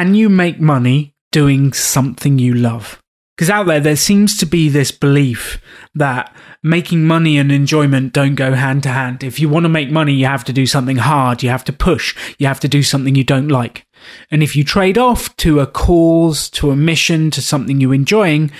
[0.00, 3.02] Can you make money doing something you love?
[3.36, 5.60] Because out there, there seems to be this belief
[5.94, 9.22] that making money and enjoyment don't go hand to hand.
[9.22, 11.72] If you want to make money, you have to do something hard, you have to
[11.74, 13.84] push, you have to do something you don't like.
[14.30, 18.50] And if you trade off to a cause, to a mission, to something you're enjoying,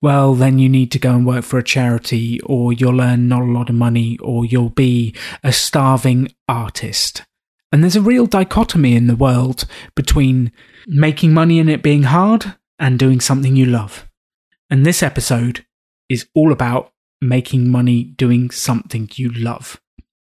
[0.00, 3.42] well, then you need to go and work for a charity, or you'll earn not
[3.42, 7.24] a lot of money, or you'll be a starving artist.
[7.74, 9.64] And there's a real dichotomy in the world
[9.96, 10.52] between
[10.86, 14.08] making money and it being hard and doing something you love.
[14.70, 15.66] And this episode
[16.08, 19.80] is all about making money doing something you love.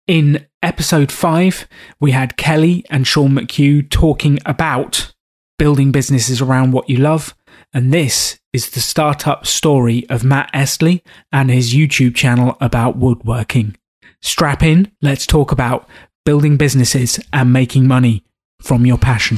[0.06, 1.68] In episode five,
[2.00, 5.12] we had Kelly and Sean McHugh talking about
[5.58, 7.36] building businesses around what you love.
[7.74, 13.76] And this is the startup story of Matt Estlea and his YouTube channel about woodworking.
[14.22, 15.90] Strap in, let's talk about
[16.26, 18.24] building businesses and making money
[18.62, 19.38] from your passion.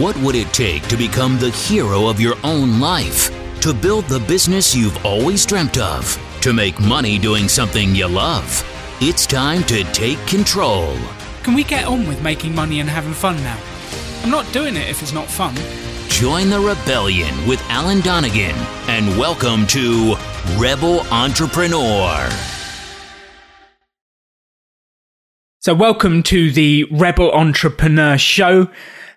[0.00, 3.30] What would it take to become the hero of your own life?
[3.60, 6.16] To build the business you've always dreamt of?
[6.42, 8.64] To make money doing something you love?
[9.00, 10.96] It's time to take control.
[11.42, 13.58] Can we get on with making money and having fun now?
[14.22, 15.54] I'm not doing it if it's not fun.
[16.08, 18.56] Join the rebellion with Alan Donegan
[18.88, 20.16] and welcome to
[20.58, 22.28] Rebel Entrepreneur.
[25.62, 28.70] So, welcome to the Rebel Entrepreneur Show,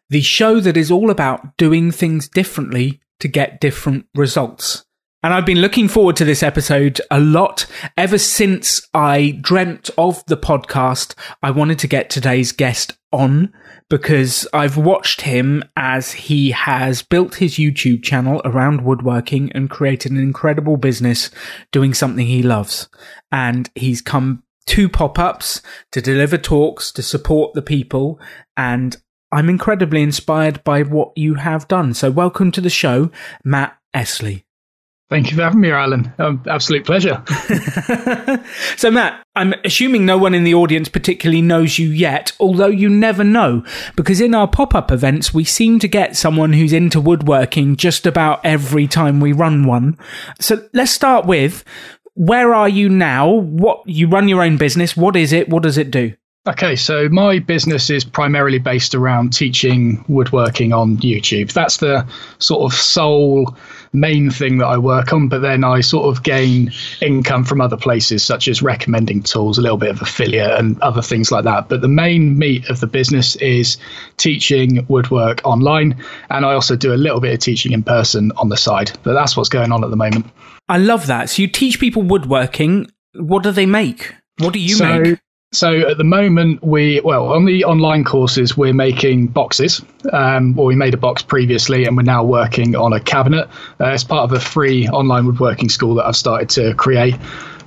[0.09, 4.83] the show that is all about doing things differently to get different results.
[5.23, 10.21] And I've been looking forward to this episode a lot ever since I dreamt of
[10.25, 11.15] the podcast.
[11.41, 13.53] I wanted to get today's guest on
[13.89, 20.11] because I've watched him as he has built his YouTube channel around woodworking and created
[20.11, 21.31] an incredible business
[21.71, 22.89] doing something he loves.
[23.31, 25.61] And he's come two pop ups
[25.91, 28.19] to deliver talks to support the people.
[28.57, 28.95] And
[29.31, 31.93] I'm incredibly inspired by what you have done.
[31.93, 33.09] So, welcome to the show,
[33.43, 34.43] Matt Estlea.
[35.09, 36.11] Thank you for having me, Alan.
[36.17, 37.23] Um, absolute pleasure.
[38.77, 42.89] so, Matt, I'm assuming no one in the audience particularly knows you yet, although you
[42.89, 43.63] never know,
[43.95, 48.07] because in our pop up events, we seem to get someone who's into woodworking just
[48.07, 49.99] about every time we run one.
[50.39, 51.63] So, let's start with
[52.15, 53.29] where are you now?
[53.29, 54.95] What you run your own business?
[54.95, 55.49] What is it?
[55.49, 56.13] What does it do?
[56.45, 61.53] Okay, so my business is primarily based around teaching woodworking on YouTube.
[61.53, 62.05] That's the
[62.39, 63.55] sort of sole
[63.93, 66.69] main thing that I work on, but then I sort of gain
[66.99, 71.01] income from other places, such as recommending tools, a little bit of affiliate, and other
[71.01, 71.69] things like that.
[71.69, 73.77] But the main meat of the business is
[74.17, 75.95] teaching woodwork online,
[76.29, 78.91] and I also do a little bit of teaching in person on the side.
[79.03, 80.25] But that's what's going on at the moment.
[80.69, 81.29] I love that.
[81.29, 82.91] So you teach people woodworking.
[83.15, 84.13] What do they make?
[84.39, 85.19] What do you so, make?
[85.51, 89.81] So at the moment, we well on the online courses we're making boxes.
[90.11, 93.47] Um, well, we made a box previously, and we're now working on a cabinet.
[93.79, 97.15] Uh, it's part of a free online woodworking school that I've started to create.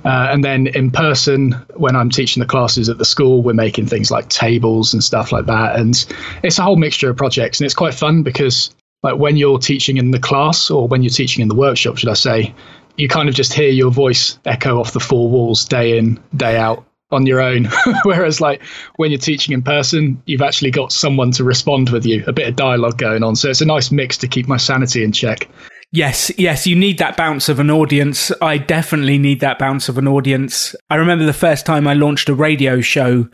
[0.03, 3.87] Uh, and then in person, when I'm teaching the classes at the school, we're making
[3.87, 5.77] things like tables and stuff like that.
[5.77, 6.05] And
[6.43, 9.97] it's a whole mixture of projects, and it's quite fun because like when you're teaching
[9.97, 12.53] in the class or when you're teaching in the workshop, should I say,
[12.97, 16.57] you kind of just hear your voice echo off the four walls day in, day
[16.57, 17.69] out on your own.
[18.03, 18.61] Whereas, like
[18.97, 22.47] when you're teaching in person, you've actually got someone to respond with you, a bit
[22.47, 23.35] of dialogue going on.
[23.35, 25.47] So it's a nice mix to keep my sanity in check.
[25.91, 28.31] Yes, yes, you need that bounce of an audience.
[28.41, 30.75] I definitely need that bounce of an audience.
[30.89, 33.29] I remember the first time I launched a radio show,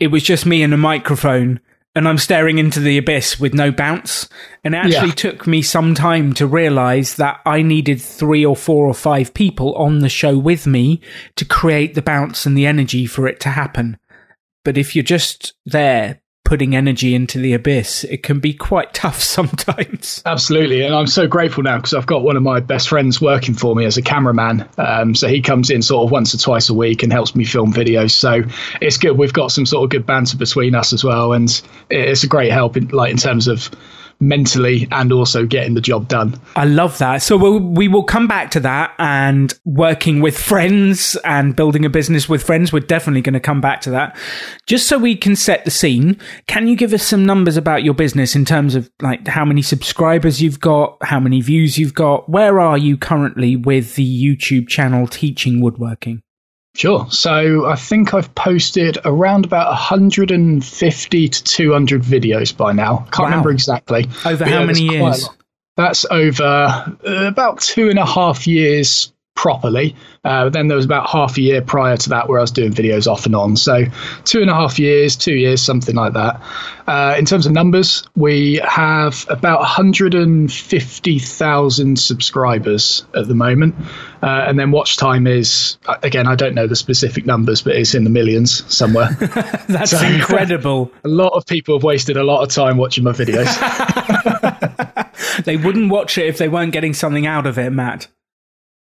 [0.00, 1.60] it was just me and a microphone
[1.94, 4.28] and I'm staring into the abyss with no bounce.
[4.64, 5.14] And it actually yeah.
[5.14, 9.74] took me some time to realize that I needed three or four or five people
[9.74, 11.02] on the show with me
[11.36, 13.98] to create the bounce and the energy for it to happen.
[14.64, 16.21] But if you're just there
[16.52, 20.20] putting energy into the abyss, it can be quite tough sometimes.
[20.26, 20.82] Absolutely.
[20.82, 23.74] And I'm so grateful now because I've got one of my best friends working for
[23.74, 24.68] me as a cameraman.
[24.76, 27.46] Um, so he comes in sort of once or twice a week and helps me
[27.46, 28.10] film videos.
[28.10, 28.42] So
[28.82, 29.16] it's good.
[29.16, 31.32] We've got some sort of good banter between us as well.
[31.32, 33.70] And it's a great help in, like in terms of
[34.22, 36.38] mentally and also getting the job done.
[36.56, 37.22] I love that.
[37.22, 41.90] So we'll, we will come back to that and working with friends and building a
[41.90, 42.72] business with friends.
[42.72, 44.16] We're definitely going to come back to that.
[44.66, 47.94] Just so we can set the scene, can you give us some numbers about your
[47.94, 52.28] business in terms of like how many subscribers you've got, how many views you've got?
[52.28, 56.22] Where are you currently with the YouTube channel teaching woodworking?
[56.74, 57.06] Sure.
[57.10, 63.06] So I think I've posted around about 150 to 200 videos by now.
[63.10, 63.24] Can't wow.
[63.26, 64.08] remember exactly.
[64.24, 65.28] Over how yeah, many years?
[65.76, 69.96] That's over uh, about two and a half years properly.
[70.24, 72.72] Uh, then there was about half a year prior to that where I was doing
[72.72, 73.56] videos off and on.
[73.56, 73.84] So
[74.24, 76.40] two and a half years, two years, something like that.
[76.86, 83.74] Uh, in terms of numbers, we have about 150,000 subscribers at the moment.
[84.22, 87.94] Uh, and then watch time is, again, I don't know the specific numbers, but it's
[87.94, 89.08] in the millions somewhere.
[89.68, 90.92] That's so, incredible.
[91.04, 93.52] a lot of people have wasted a lot of time watching my videos.
[95.44, 98.06] they wouldn't watch it if they weren't getting something out of it, Matt.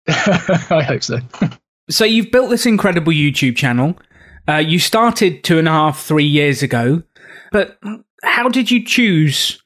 [0.70, 1.18] I hope so.
[1.90, 3.96] so you've built this incredible YouTube channel.
[4.48, 7.02] Uh, you started two and a half, three years ago,
[7.50, 7.78] but
[8.22, 9.60] how did you choose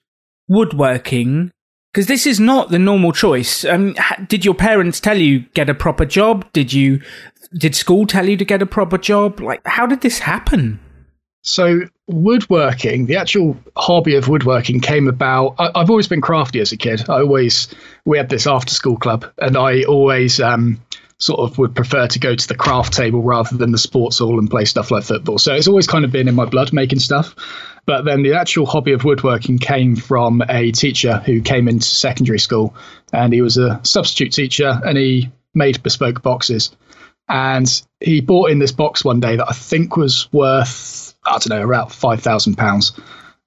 [0.48, 1.50] woodworking?
[1.92, 3.64] Because this is not the normal choice.
[3.64, 3.96] Um,
[4.28, 6.50] did your parents tell you get a proper job?
[6.52, 7.00] Did you?
[7.52, 9.40] Did school tell you to get a proper job?
[9.40, 10.78] Like, how did this happen?
[11.42, 11.80] So,
[12.12, 15.54] woodworking, the actual hobby of woodworking came about.
[15.58, 17.08] I, have always been crafty as a kid.
[17.08, 17.68] I always,
[18.04, 20.80] we had this after school club, and I always um,
[21.18, 24.38] sort of would prefer to go to the craft table rather than the sports hall
[24.38, 25.38] and play stuff like football.
[25.38, 27.34] So, it's always kind of been in my blood making stuff.
[27.86, 32.38] But then the actual hobby of woodworking came from a teacher who came into secondary
[32.38, 32.74] school,
[33.12, 36.70] and he was a substitute teacher, and he made bespoke boxes.
[37.28, 41.48] And he bought in this box one day that I think was worth I don't
[41.48, 42.92] know, about five thousand pounds,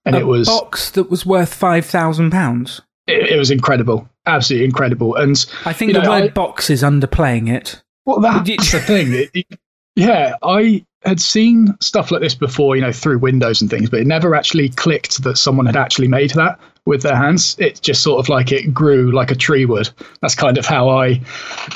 [0.05, 2.81] and a it was a box that was worth five thousand pounds.
[3.05, 5.15] It, was incredible, absolutely incredible.
[5.15, 7.83] And I think the know, word I, box is underplaying it.
[8.05, 9.11] Well, that's the thing.
[9.11, 9.59] It, it,
[9.95, 13.99] yeah, I had seen stuff like this before, you know, through windows and things, but
[13.99, 17.57] it never actually clicked that someone had actually made that with their hands.
[17.59, 19.89] It just sort of like it grew like a tree would.
[20.21, 21.21] That's kind of how I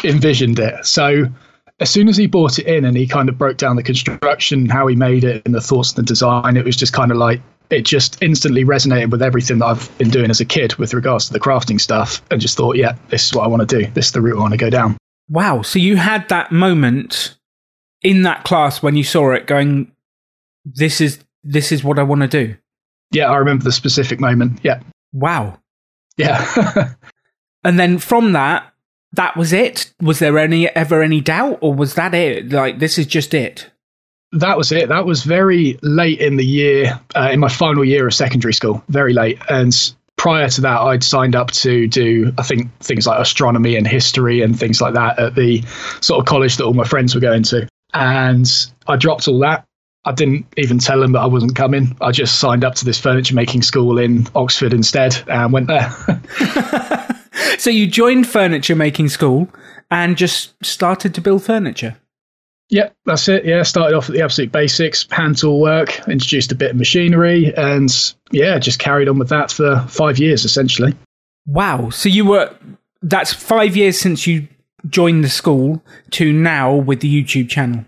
[0.03, 0.85] envisioned it.
[0.85, 1.25] So
[1.79, 4.67] as soon as he bought it in and he kind of broke down the construction,
[4.67, 7.17] how he made it, and the thoughts and the design, it was just kind of
[7.17, 10.93] like it just instantly resonated with everything that I've been doing as a kid with
[10.93, 13.79] regards to the crafting stuff, and just thought, yeah, this is what I want to
[13.79, 13.91] do.
[13.91, 14.97] This is the route I want to go down.
[15.29, 15.61] Wow!
[15.61, 17.35] So you had that moment
[18.01, 19.91] in that class when you saw it, going,
[20.65, 22.55] "This is this is what I want to do."
[23.11, 24.59] Yeah, I remember the specific moment.
[24.63, 24.81] Yeah.
[25.13, 25.59] Wow.
[26.17, 26.93] Yeah.
[27.63, 28.73] and then from that,
[29.13, 29.93] that was it?
[30.01, 32.49] Was there any ever any doubt, or was that it?
[32.49, 33.69] Like this is just it?
[34.33, 34.89] That was it.
[34.89, 38.83] That was very late in the year, uh, in my final year of secondary school.
[38.89, 39.73] Very late, and
[40.17, 44.41] prior to that, I'd signed up to do, I think, things like astronomy and history
[44.41, 45.63] and things like that at the
[46.01, 47.67] sort of college that all my friends were going to.
[47.93, 48.49] And
[48.87, 49.63] I dropped all that.
[50.05, 51.95] I didn't even tell them that I wasn't coming.
[52.01, 55.89] I just signed up to this furniture making school in Oxford instead and went there.
[57.57, 59.49] so you joined furniture making school
[59.89, 61.97] and just started to build furniture.
[62.69, 63.45] Yep, that's it.
[63.45, 67.53] Yeah, started off at the absolute basics, hand tool work, introduced a bit of machinery,
[67.55, 67.89] and
[68.31, 70.93] yeah, just carried on with that for five years essentially.
[71.45, 71.89] Wow.
[71.91, 72.53] So you were,
[73.01, 74.47] that's five years since you
[74.89, 75.81] joined the school
[76.11, 77.85] to now with the YouTube channel?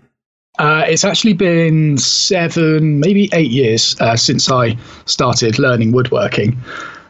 [0.58, 4.76] Uh, it's actually been seven, maybe eight years uh, since I
[5.06, 6.58] started learning woodworking.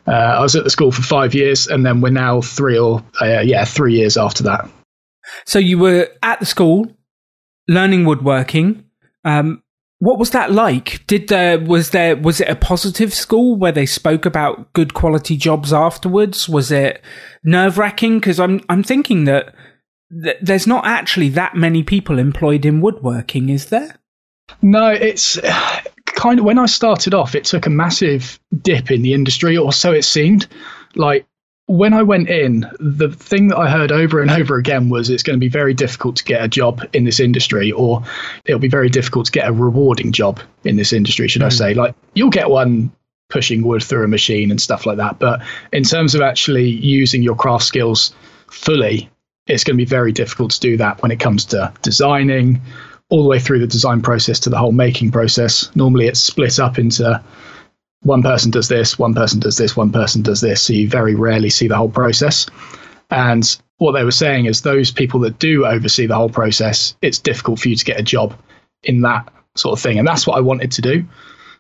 [0.06, 3.04] Uh, I was at the school for five years, and then we're now three or
[3.20, 4.68] uh, yeah, three years after that.
[5.46, 6.86] So you were at the school
[7.68, 8.84] learning woodworking.
[9.24, 9.62] Um,
[9.98, 11.06] what was that like?
[11.06, 15.36] Did there was there was it a positive school where they spoke about good quality
[15.36, 16.48] jobs afterwards?
[16.48, 17.02] Was it
[17.44, 18.18] nerve wracking?
[18.18, 19.54] Because I'm I'm thinking that
[20.10, 23.96] th- there's not actually that many people employed in woodworking, is there?
[24.62, 25.38] No, it's
[26.20, 29.72] kind of when I started off, it took a massive dip in the industry, or
[29.72, 30.46] so it seemed.
[30.94, 31.24] Like
[31.64, 35.22] when I went in, the thing that I heard over and over again was it's
[35.22, 38.02] going to be very difficult to get a job in this industry, or
[38.44, 41.46] it'll be very difficult to get a rewarding job in this industry, should mm.
[41.46, 41.72] I say.
[41.72, 42.92] Like, you'll get one
[43.30, 45.18] pushing wood through a machine and stuff like that.
[45.18, 45.40] But
[45.72, 48.14] in terms of actually using your craft skills
[48.50, 49.08] fully,
[49.46, 52.60] it's going to be very difficult to do that when it comes to designing,
[53.10, 55.74] all the way through the design process to the whole making process.
[55.76, 57.22] Normally, it's split up into
[58.02, 60.62] one person does this, one person does this, one person does this.
[60.62, 62.46] So you very rarely see the whole process.
[63.10, 63.44] And
[63.78, 67.58] what they were saying is those people that do oversee the whole process, it's difficult
[67.58, 68.34] for you to get a job
[68.84, 69.98] in that sort of thing.
[69.98, 71.04] And that's what I wanted to do.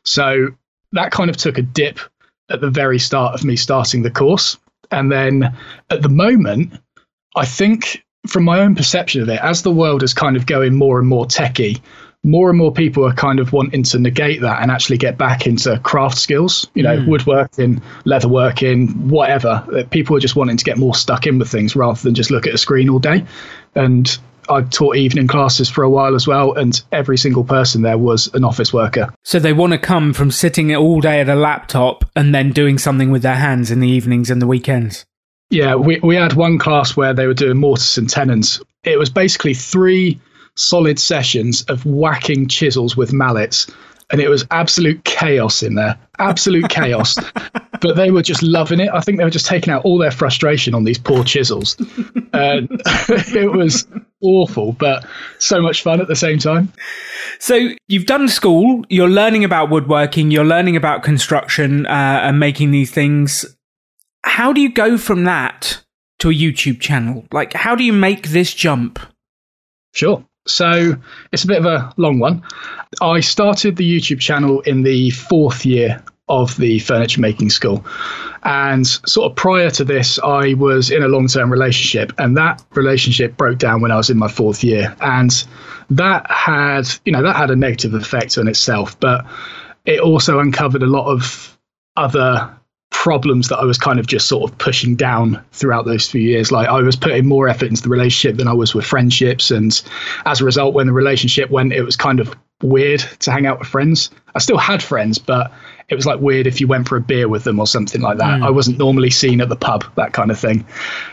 [0.04, 0.48] So
[0.92, 1.98] that kind of took a dip
[2.50, 4.56] at the very start of me starting the course.
[4.90, 5.56] And then
[5.90, 6.72] at the moment,
[7.36, 10.74] I think from my own perception of it, as the world is kind of going
[10.74, 11.80] more and more techy,
[12.22, 15.46] more and more people are kind of wanting to negate that and actually get back
[15.46, 17.06] into craft skills, you know, mm.
[17.06, 19.64] woodworking, leatherworking, whatever.
[19.90, 22.46] People are just wanting to get more stuck in with things rather than just look
[22.46, 23.24] at a screen all day.
[23.74, 24.18] And
[24.50, 28.28] I taught evening classes for a while as well, and every single person there was
[28.34, 29.08] an office worker.
[29.24, 32.76] So they want to come from sitting all day at a laptop and then doing
[32.76, 35.06] something with their hands in the evenings and the weekends.
[35.50, 38.62] Yeah, we, we had one class where they were doing mortise and tenons.
[38.84, 40.20] It was basically three
[40.54, 43.66] solid sessions of whacking chisels with mallets
[44.10, 45.96] and it was absolute chaos in there.
[46.18, 47.16] Absolute chaos.
[47.80, 48.90] But they were just loving it.
[48.92, 51.78] I think they were just taking out all their frustration on these poor chisels.
[52.34, 52.68] And
[53.08, 53.86] it was
[54.20, 55.06] awful but
[55.38, 56.70] so much fun at the same time.
[57.38, 62.70] So you've done school you're learning about woodworking you're learning about construction uh, and making
[62.70, 63.46] these things
[64.24, 65.82] how do you go from that
[66.18, 68.98] to a youtube channel like how do you make this jump
[69.92, 70.96] sure so
[71.32, 72.42] it's a bit of a long one.
[73.00, 77.84] I started the YouTube channel in the fourth year of the furniture making school.
[78.44, 82.64] And sort of prior to this, I was in a long term relationship, and that
[82.74, 84.96] relationship broke down when I was in my fourth year.
[85.00, 85.30] And
[85.90, 89.26] that had, you know, that had a negative effect on itself, but
[89.84, 91.58] it also uncovered a lot of
[91.96, 92.56] other
[93.00, 96.52] problems that I was kind of just sort of pushing down throughout those few years.
[96.52, 99.50] Like I was putting more effort into the relationship than I was with friendships.
[99.50, 99.72] And
[100.26, 103.58] as a result, when the relationship went, it was kind of weird to hang out
[103.58, 104.10] with friends.
[104.34, 105.50] I still had friends, but
[105.88, 108.18] it was like weird if you went for a beer with them or something like
[108.18, 108.40] that.
[108.40, 108.44] Mm.
[108.44, 110.66] I wasn't normally seen at the pub, that kind of thing.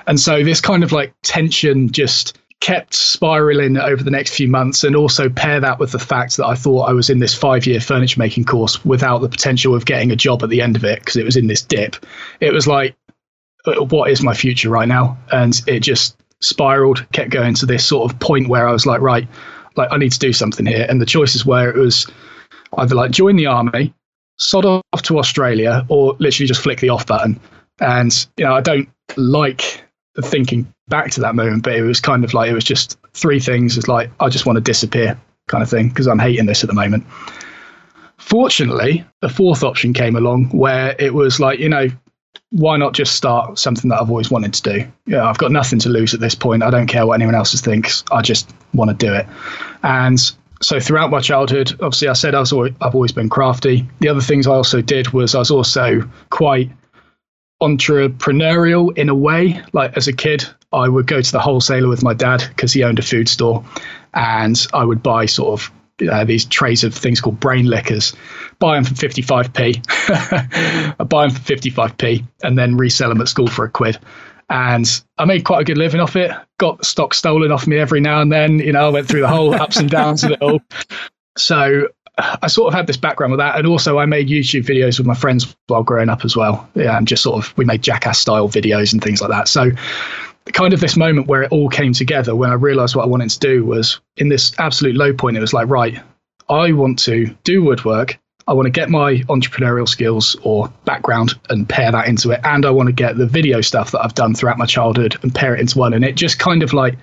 [0.08, 4.84] And so this kind of like tension just kept spiraling over the next few months
[4.84, 7.68] and also pair that with the fact that I thought I was in this five
[7.68, 10.84] year furniture making course without the potential of getting a job at the end of
[10.84, 11.98] it because it was in this dip.
[12.40, 12.96] It was like,
[13.66, 15.18] uh, what is my future right now?
[15.32, 19.02] And it just spiraled, kept going to this sort of point where I was like,
[19.02, 19.28] right,
[19.76, 20.86] like I need to do something here.
[20.90, 22.08] And the choices were it was
[22.78, 23.94] either like join the army,
[24.38, 27.40] sod off to Australia, or literally just flick the off button.
[27.80, 29.84] And, you know, I don't like
[30.24, 33.40] thinking back to that moment, but it was kind of like it was just three
[33.40, 33.78] things.
[33.78, 36.68] It's like I just want to disappear, kind of thing, because I'm hating this at
[36.68, 37.06] the moment.
[38.18, 41.88] Fortunately, a fourth option came along where it was like, you know,
[42.52, 44.88] why not just start something that I've always wanted to do?
[45.06, 46.64] Yeah, I've got nothing to lose at this point.
[46.64, 48.04] I don't care what anyone else thinks.
[48.12, 49.26] I just want to do it.
[49.84, 50.20] And
[50.62, 53.88] so throughout my childhood, obviously, I said I was always, I've always been crafty.
[54.00, 56.72] The other things I also did was I was also quite
[57.62, 59.62] entrepreneurial in a way.
[59.74, 62.84] Like as a kid, I would go to the wholesaler with my dad because he
[62.84, 63.64] owned a food store,
[64.14, 65.72] and I would buy sort of
[66.10, 68.16] uh, these trays of things called Brain Lickers,
[68.60, 69.84] buy them for 55p,
[71.00, 73.98] I buy them for 55p, and then resell them at school for a quid.
[74.50, 74.86] And
[75.18, 76.32] I made quite a good living off it.
[76.58, 78.60] Got stock stolen off me every now and then.
[78.60, 80.62] You know, I went through the whole ups and downs of it all.
[81.38, 84.98] So I sort of had this background with that, and also I made YouTube videos
[84.98, 86.68] with my friends while growing up as well.
[86.74, 89.48] Yeah, and just sort of we made jackass style videos and things like that.
[89.48, 89.72] So,
[90.54, 93.30] kind of this moment where it all came together when I realized what I wanted
[93.30, 95.38] to do was in this absolute low point.
[95.38, 96.00] It was like, right,
[96.50, 98.18] I want to do woodwork.
[98.48, 102.66] I want to get my entrepreneurial skills or background and pair that into it, and
[102.66, 105.54] I want to get the video stuff that I've done throughout my childhood and pair
[105.54, 105.94] it into one.
[105.94, 106.98] And it just kind of like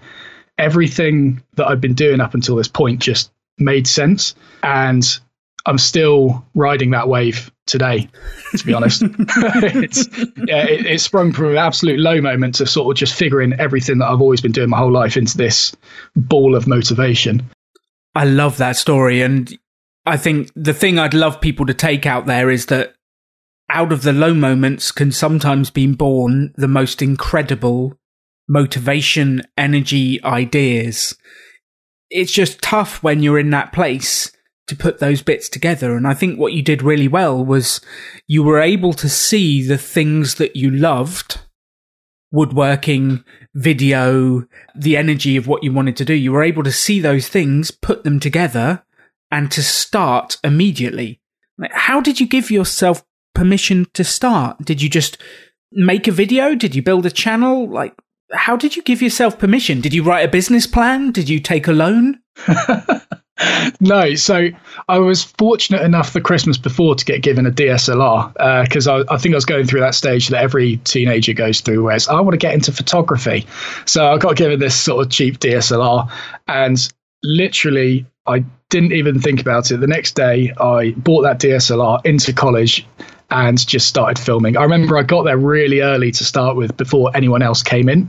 [0.59, 4.35] everything that I've been doing up until this point just made sense.
[4.63, 5.19] And
[5.67, 8.09] I'm still riding that wave today,
[8.57, 9.03] to be honest.
[9.09, 10.07] it's,
[10.47, 13.99] yeah, it, it, sprung from an absolute low moment to sort of just figuring everything
[13.99, 15.75] that I've always been doing my whole life into this
[16.15, 17.43] ball of motivation.
[18.15, 19.23] I love that story.
[19.23, 19.57] And
[20.05, 22.95] I think the thing I'd love people to take out there is that
[23.71, 27.99] out of the low moments can sometimes be born the most incredible
[28.47, 31.17] motivation, energy, ideas
[32.15, 34.31] it's just tough when you're in that place
[34.69, 35.97] to put those bits together.
[35.97, 37.81] And I think what you did really well was
[38.29, 41.41] you were able to see the things that you loved
[42.31, 44.45] woodworking, video,
[44.75, 46.15] the energy of what you wanted to do.
[46.15, 48.85] You were able to see those things, put them together,
[49.31, 51.21] and to start immediately.
[51.71, 53.05] How did you give yourself
[53.35, 54.59] permission to start?
[54.65, 55.19] Did you just
[55.73, 56.55] make a video?
[56.55, 57.69] Did you build a channel?
[57.69, 57.95] Like,
[58.33, 59.81] how did you give yourself permission?
[59.81, 61.13] Did you write a business plan?
[61.13, 62.21] Did you take a loan?
[63.81, 64.49] no, so
[64.89, 69.15] I was fortunate enough the Christmas before to get given a DSLR because uh, I,
[69.15, 72.21] I, think I was going through that stage that every teenager goes through, where I
[72.21, 73.47] want to get into photography.
[73.87, 76.11] So I got given this sort of cheap DSLR,
[76.49, 79.79] and literally I didn't even think about it.
[79.79, 82.87] The next day, I bought that DSLR into college
[83.35, 84.57] and just started filming.
[84.57, 88.09] I remember I got there really early to start with before anyone else came in,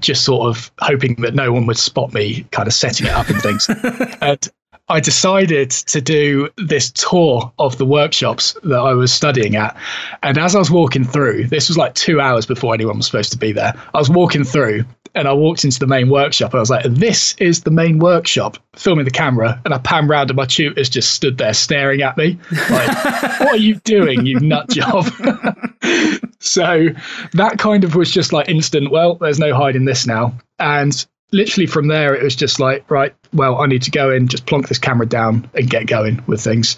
[0.00, 3.28] just sort of hoping that no one would spot me kind of setting it up
[3.28, 3.68] and things.
[4.20, 4.48] and
[4.90, 9.76] I decided to do this tour of the workshops that I was studying at.
[10.22, 13.32] And as I was walking through, this was like two hours before anyone was supposed
[13.32, 13.74] to be there.
[13.94, 14.84] I was walking through
[15.14, 17.98] and I walked into the main workshop and I was like, this is the main
[17.98, 19.60] workshop, filming the camera.
[19.64, 22.38] And I pan round and my tutors just stood there staring at me.
[22.70, 23.04] Like,
[23.40, 25.06] what are you doing, you nut job?
[26.40, 26.88] so
[27.32, 30.34] that kind of was just like instant, well, there's no hiding this now.
[30.58, 34.28] And literally from there, it was just like, right, well, I need to go in,
[34.28, 36.76] just plonk this camera down and get going with things.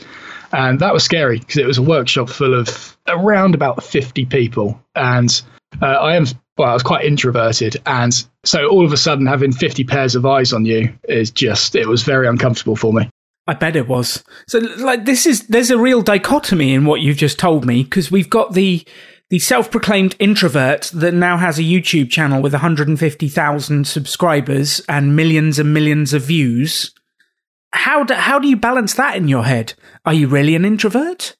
[0.52, 4.80] And that was scary because it was a workshop full of around about 50 people.
[4.94, 5.40] And
[5.80, 6.26] uh, I am,
[6.60, 7.78] well, I was quite introverted.
[7.86, 8.12] And
[8.44, 11.88] so all of a sudden, having 50 pairs of eyes on you is just, it
[11.88, 13.08] was very uncomfortable for me.
[13.46, 14.22] I bet it was.
[14.46, 18.10] So, like, this is, there's a real dichotomy in what you've just told me because
[18.10, 18.86] we've got the,
[19.30, 25.72] the self-proclaimed introvert that now has a YouTube channel with 150,000 subscribers and millions and
[25.72, 26.94] millions of views.
[27.72, 29.72] How do, how do you balance that in your head?
[30.04, 31.36] Are you really an introvert?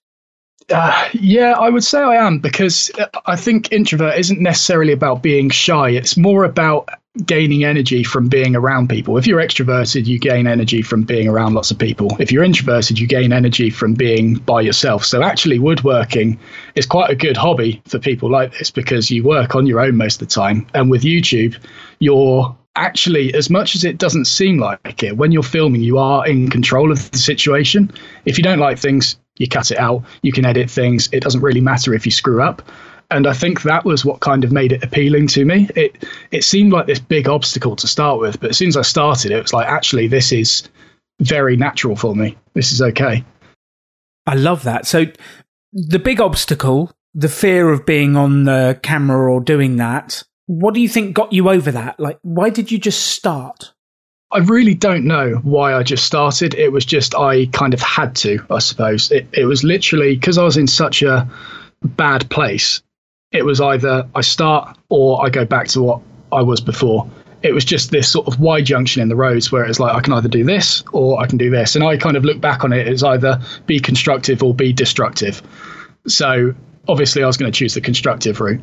[0.71, 2.91] Uh, yeah, I would say I am because
[3.27, 5.91] I think introvert isn't necessarily about being shy.
[5.91, 6.89] It's more about
[7.25, 9.17] gaining energy from being around people.
[9.17, 12.17] If you're extroverted, you gain energy from being around lots of people.
[12.21, 15.05] If you're introverted, you gain energy from being by yourself.
[15.05, 16.39] So actually, woodworking
[16.77, 19.97] is quite a good hobby for people like this because you work on your own
[19.97, 20.67] most of the time.
[20.75, 21.57] And with YouTube,
[21.99, 26.27] you're actually, as much as it doesn't seem like it, when you're filming, you are
[26.27, 27.91] in control of the situation.
[28.25, 30.05] If you don't like things, you cut it out.
[30.23, 31.09] You can edit things.
[31.11, 32.63] It doesn't really matter if you screw up
[33.11, 35.69] and I think that was what kind of made it appealing to me.
[35.75, 38.83] It it seemed like this big obstacle to start with, but as soon as I
[38.83, 40.69] started, it was like actually this is
[41.21, 42.37] very natural for me.
[42.55, 43.25] This is okay.
[44.27, 44.87] I love that.
[44.87, 45.07] So
[45.73, 50.81] the big obstacle, the fear of being on the camera or doing that, what do
[50.81, 51.99] you think got you over that?
[51.99, 53.73] Like why did you just start?
[54.33, 56.55] I really don't know why I just started.
[56.55, 59.11] It was just I kind of had to, I suppose.
[59.11, 61.29] It it was literally because I was in such a
[61.83, 62.83] bad place
[63.33, 66.01] it was either I start or I go back to what
[66.33, 67.09] I was before.
[67.43, 70.01] It was just this sort of Y junction in the roads where it's like I
[70.01, 71.75] can either do this or I can do this.
[71.75, 75.43] And I kind of look back on it as either be constructive or be destructive.
[76.07, 76.55] So
[76.89, 78.61] obviously I was going to choose the constructive route.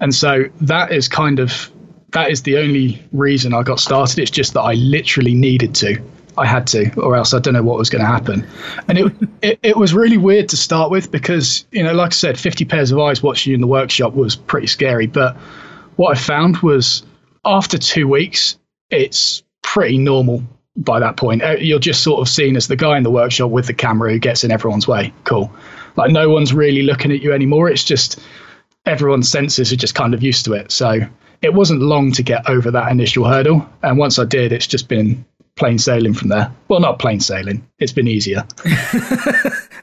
[0.00, 1.70] And so that is kind of
[2.14, 4.18] that is the only reason I got started.
[4.18, 6.02] It's just that I literally needed to.
[6.36, 8.44] I had to, or else I don't know what was going to happen.
[8.88, 12.14] And it, it, it was really weird to start with because you know, like I
[12.14, 15.06] said, fifty pairs of eyes watching you in the workshop was pretty scary.
[15.06, 15.36] But
[15.96, 17.04] what I found was
[17.44, 18.56] after two weeks,
[18.90, 20.42] it's pretty normal
[20.76, 21.42] by that point.
[21.42, 24.12] Uh, you're just sort of seen as the guy in the workshop with the camera
[24.12, 25.12] who gets in everyone's way.
[25.24, 25.52] Cool.
[25.96, 27.68] Like no one's really looking at you anymore.
[27.68, 28.20] It's just
[28.86, 30.72] everyone's senses are just kind of used to it.
[30.72, 31.00] So
[31.44, 33.68] it wasn't long to get over that initial hurdle.
[33.82, 35.24] And once I did, it's just been
[35.56, 36.50] plain sailing from there.
[36.68, 37.66] Well, not plain sailing.
[37.78, 38.44] It's been easier.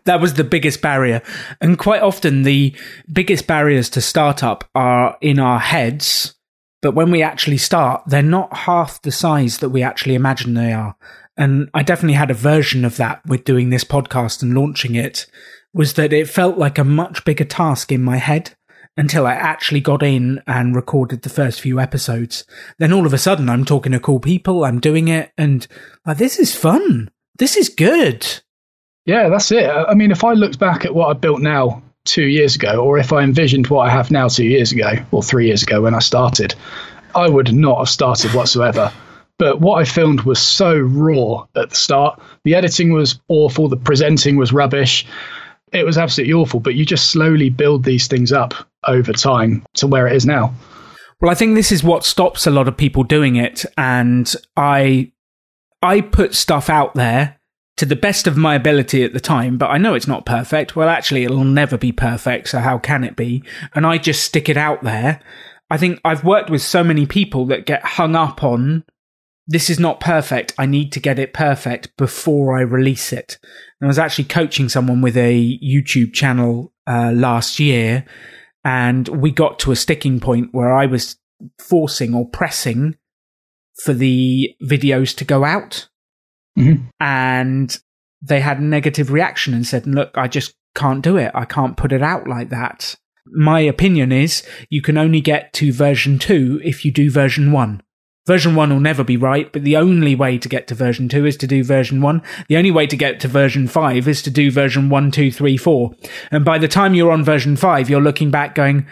[0.06, 1.22] that was the biggest barrier.
[1.62, 2.76] And quite often, the
[3.14, 6.34] biggest barriers to startup are in our heads.
[6.82, 10.74] But when we actually start, they're not half the size that we actually imagine they
[10.74, 10.96] are.
[11.38, 15.28] And I definitely had a version of that with doing this podcast and launching it,
[15.74, 18.56] was that it felt like a much bigger task in my head
[18.98, 22.46] until I actually got in and recorded the first few episodes.
[22.78, 25.68] Then all of a sudden I'm talking to cool people, I'm doing it, and
[26.06, 27.10] like, this is fun.
[27.38, 28.28] This is good.
[29.06, 29.68] Yeah, that's it.
[29.68, 32.98] I mean, if I looked back at what I built now two years ago, or
[32.98, 35.96] if I envisioned what I have now two years ago, or three years ago when
[35.96, 36.54] I started,
[37.16, 38.92] I would not have started whatsoever.
[39.38, 42.22] But what I filmed was so raw at the start.
[42.44, 45.04] The editing was awful, the presenting was rubbish
[45.72, 46.60] it was absolutely awful.
[46.60, 48.54] But you just slowly build these things up
[48.86, 50.54] over time to where it is now.
[51.22, 55.12] Well, I think this is what stops a lot of people doing it, and I
[55.82, 57.40] I put stuff out there
[57.78, 60.76] to the best of my ability at the time, but I know it's not perfect.
[60.76, 63.44] Well, actually, it'll never be perfect, so how can it be?
[63.74, 65.20] And I just stick it out there.
[65.70, 68.84] I think I've worked with so many people that get hung up on
[69.48, 70.54] this is not perfect.
[70.58, 73.38] I need to get it perfect before I release it.
[73.80, 78.06] And I was actually coaching someone with a YouTube channel uh, last year,
[78.64, 81.18] and we got to a sticking point where I was
[81.60, 82.96] forcing or pressing
[83.84, 85.90] for the videos to go out.
[86.58, 86.86] Mm-hmm.
[87.00, 87.78] And
[88.22, 91.32] they had a negative reaction and said, Look, I just can't do it.
[91.34, 92.96] I can't put it out like that.
[93.26, 97.82] My opinion is you can only get to version two if you do version one.
[98.28, 101.26] Version 1 will never be right, but the only way to get to version 2
[101.26, 102.22] is to do version 1.
[102.50, 105.58] The only way to get to version 5 is to do version 1, 2, 3,
[105.58, 105.92] 4.
[106.30, 108.86] And by the time you're on version 5, you're looking back going,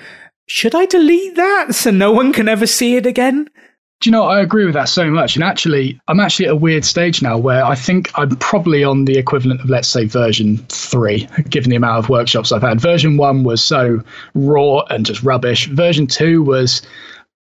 [0.48, 3.48] should I delete that so no one can ever see it again?
[4.02, 5.36] Do you know, I agree with that so much.
[5.36, 9.06] And actually, I'm actually at a weird stage now where I think I'm probably on
[9.06, 12.82] the equivalent of, let's say, version three, given the amount of workshops I've had.
[12.82, 14.02] Version one was so
[14.34, 15.68] raw and just rubbish.
[15.68, 16.82] Version two was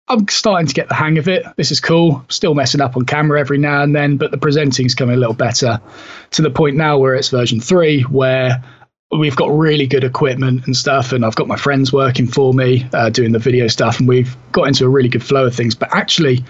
[0.09, 1.45] I'm starting to get the hang of it.
[1.55, 2.25] This is cool.
[2.29, 5.35] Still messing up on camera every now and then, but the presenting's coming a little
[5.35, 5.79] better
[6.31, 8.63] to the point now where it's version three, where
[9.11, 12.87] we've got really good equipment and stuff, and I've got my friends working for me
[12.93, 15.75] uh, doing the video stuff, and we've got into a really good flow of things.
[15.75, 16.43] But actually,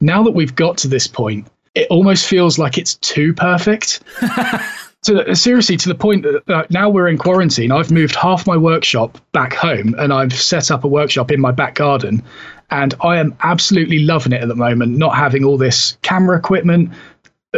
[0.00, 4.02] now that we've got to this point, it almost feels like it's too perfect.
[5.04, 8.56] to, seriously, to the point that uh, now we're in quarantine, I've moved half my
[8.56, 12.22] workshop back home, and I've set up a workshop in my back garden,
[12.70, 14.96] and I am absolutely loving it at the moment.
[14.96, 16.90] Not having all this camera equipment,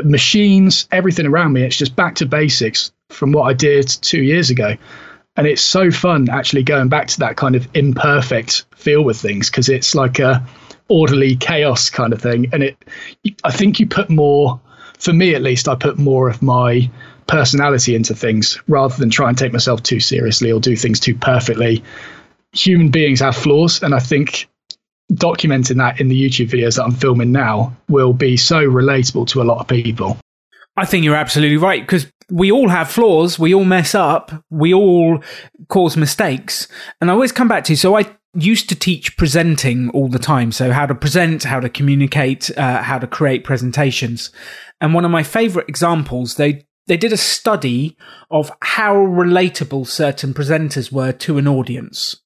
[0.04, 1.62] machines, everything around me.
[1.62, 4.76] It's just back to basics from what I did two years ago.
[5.36, 9.50] And it's so fun actually going back to that kind of imperfect feel with things
[9.50, 10.44] because it's like a
[10.88, 12.48] orderly chaos kind of thing.
[12.52, 12.76] And it,
[13.44, 14.60] I think you put more,
[14.98, 16.90] for me at least, I put more of my
[17.26, 21.14] personality into things rather than try and take myself too seriously or do things too
[21.14, 21.82] perfectly.
[22.52, 24.48] Human beings have flaws, and I think
[25.12, 29.42] documenting that in the YouTube videos that I'm filming now will be so relatable to
[29.42, 30.18] a lot of people.
[30.76, 34.74] I think you're absolutely right because we all have flaws, we all mess up, we
[34.74, 35.22] all
[35.68, 36.68] cause mistakes.
[37.00, 40.52] And I always come back to so I used to teach presenting all the time.
[40.52, 44.30] So, how to present, how to communicate, uh, how to create presentations.
[44.80, 47.96] And one of my favorite examples, they they did a study
[48.30, 52.20] of how relatable certain presenters were to an audience.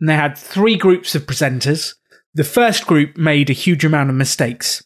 [0.00, 1.94] And they had three groups of presenters.
[2.34, 4.84] The first group made a huge amount of mistakes.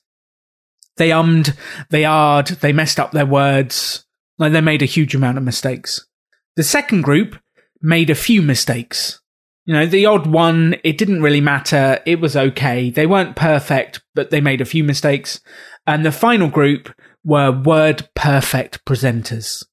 [0.98, 1.56] They ummed,
[1.90, 4.04] they ahed, they messed up their words.
[4.38, 6.06] Like they made a huge amount of mistakes.
[6.56, 7.36] The second group
[7.80, 9.20] made a few mistakes.
[9.64, 12.00] You know, the odd one, it didn't really matter.
[12.06, 12.90] It was okay.
[12.90, 15.40] They weren't perfect, but they made a few mistakes.
[15.86, 16.92] And the final group
[17.24, 19.64] were word perfect presenters.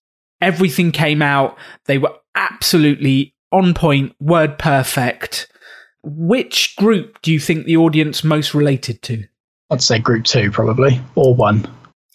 [0.42, 1.58] Everything came out.
[1.86, 5.48] They were absolutely on point, word perfect.
[6.06, 9.26] Which group do you think the audience most related to?
[9.70, 11.66] I'd say group two, probably, or one.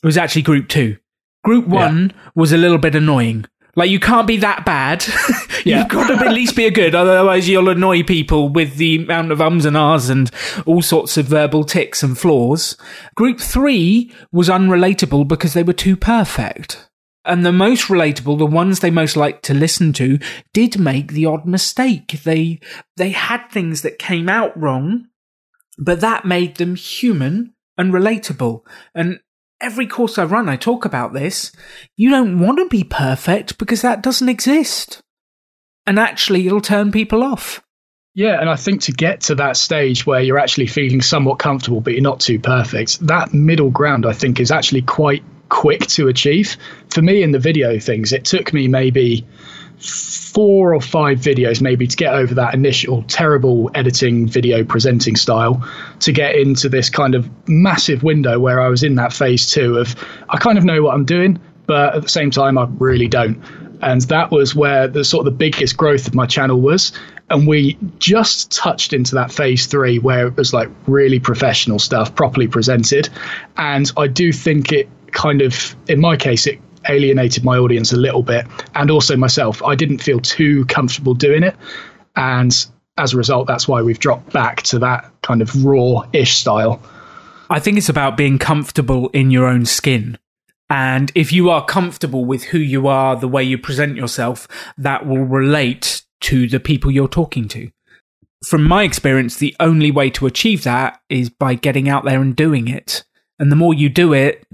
[0.03, 0.97] It was actually group two.
[1.43, 2.31] Group one yeah.
[2.35, 3.47] was a little bit annoying.
[3.77, 5.05] Like, you can't be that bad.
[5.65, 9.31] You've got to at least be a good, otherwise, you'll annoy people with the amount
[9.31, 10.31] of ums and ahs and
[10.67, 12.77] all sorts of verbal ticks and flaws.
[13.15, 16.90] Group three was unrelatable because they were too perfect.
[17.25, 20.19] And the most relatable, the ones they most liked to listen to,
[20.55, 22.21] did make the odd mistake.
[22.25, 22.61] They
[22.97, 25.07] they had things that came out wrong,
[25.79, 28.63] but that made them human and relatable.
[28.95, 29.21] And
[29.61, 31.53] every course I run, I talk about this.
[31.97, 35.03] You don't want to be perfect because that doesn't exist.
[35.87, 37.63] And actually, it'll turn people off.
[38.15, 41.81] Yeah, and I think to get to that stage where you're actually feeling somewhat comfortable,
[41.81, 46.09] but you're not too perfect, that middle ground, I think, is actually quite quick to
[46.09, 46.57] achieve.
[46.89, 49.27] For me, in the video things, it took me maybe
[49.81, 55.67] four or five videos maybe to get over that initial terrible editing video presenting style
[56.01, 59.79] to get into this kind of massive window where I was in that phase two
[59.79, 59.97] of
[60.29, 63.43] I kind of know what I'm doing, but at the same time I really don't.
[63.83, 66.93] And that was where the sort of the biggest growth of my channel was.
[67.31, 72.15] And we just touched into that phase three where it was like really professional stuff,
[72.15, 73.09] properly presented.
[73.57, 77.97] And I do think it kind of, in my case, it alienated my audience a
[77.97, 79.63] little bit and also myself.
[79.63, 81.57] I didn't feel too comfortable doing it.
[82.17, 82.55] And
[82.97, 86.81] as a result, that's why we've dropped back to that kind of raw ish style.
[87.49, 90.19] I think it's about being comfortable in your own skin.
[90.69, 94.47] And if you are comfortable with who you are, the way you present yourself,
[94.79, 97.71] that will relate to the people you're talking to.
[98.47, 102.37] From my experience, the only way to achieve that is by getting out there and
[102.37, 103.05] doing it.
[103.39, 104.47] And the more you do it,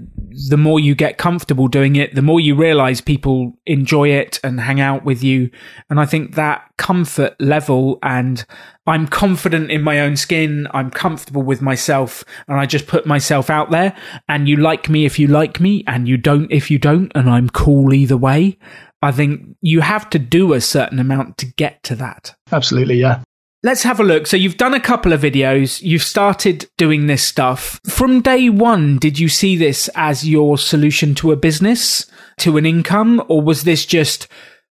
[0.49, 4.59] the more you get comfortable doing it, the more you realize people enjoy it and
[4.59, 5.49] hang out with you.
[5.89, 8.45] And I think that comfort level and
[8.85, 10.67] I'm confident in my own skin.
[10.71, 13.97] I'm comfortable with myself and I just put myself out there
[14.29, 17.11] and you like me if you like me and you don't if you don't.
[17.15, 18.57] And I'm cool either way.
[19.01, 22.35] I think you have to do a certain amount to get to that.
[22.51, 22.95] Absolutely.
[22.95, 23.21] Yeah.
[23.63, 24.27] Let's have a look.
[24.27, 27.79] So you've done a couple of videos, you've started doing this stuff.
[27.87, 32.05] From day one, did you see this as your solution to a business,
[32.39, 34.27] to an income, or was this just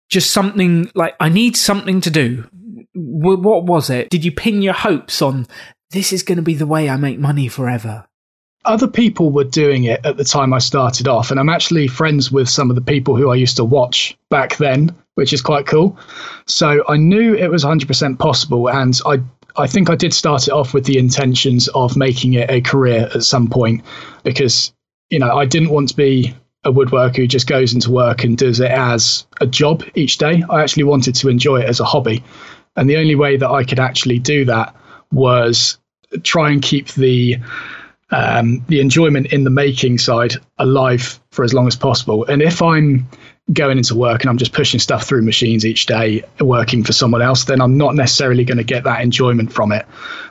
[0.10, 2.50] just something like I need something to do?
[2.94, 4.10] What was it?
[4.10, 5.48] Did you pin your hopes on
[5.91, 8.08] this is going to be the way I make money forever?
[8.65, 12.32] other people were doing it at the time I started off, and I'm actually friends
[12.32, 15.65] with some of the people who I used to watch back then, which is quite
[15.65, 15.97] cool.
[16.45, 19.19] So I knew it was 100% possible, and I
[19.58, 23.10] I think I did start it off with the intentions of making it a career
[23.13, 23.84] at some point,
[24.24, 24.74] because
[25.10, 28.38] you know I didn't want to be a woodworker who just goes into work and
[28.38, 30.43] does it as a job each day.
[30.50, 32.24] I actually wanted to enjoy it as a hobby,
[32.76, 34.76] and the only way that I could actually do that
[35.12, 35.78] was
[36.24, 37.38] try and keep the
[38.12, 42.26] um, the enjoyment in the making side alive for as long as possible.
[42.26, 43.08] And if I'm
[43.54, 47.22] going into work and I'm just pushing stuff through machines each day, working for someone
[47.22, 49.86] else, then I'm not necessarily going to get that enjoyment from it.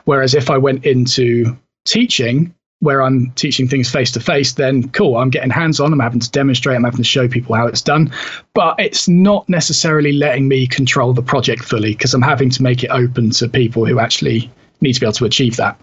[0.05, 5.17] Whereas if I went into teaching, where I'm teaching things face to face, then cool,
[5.17, 7.81] I'm getting hands on, I'm having to demonstrate, I'm having to show people how it's
[7.81, 8.11] done.
[8.55, 12.83] But it's not necessarily letting me control the project fully because I'm having to make
[12.83, 15.79] it open to people who actually need to be able to achieve that.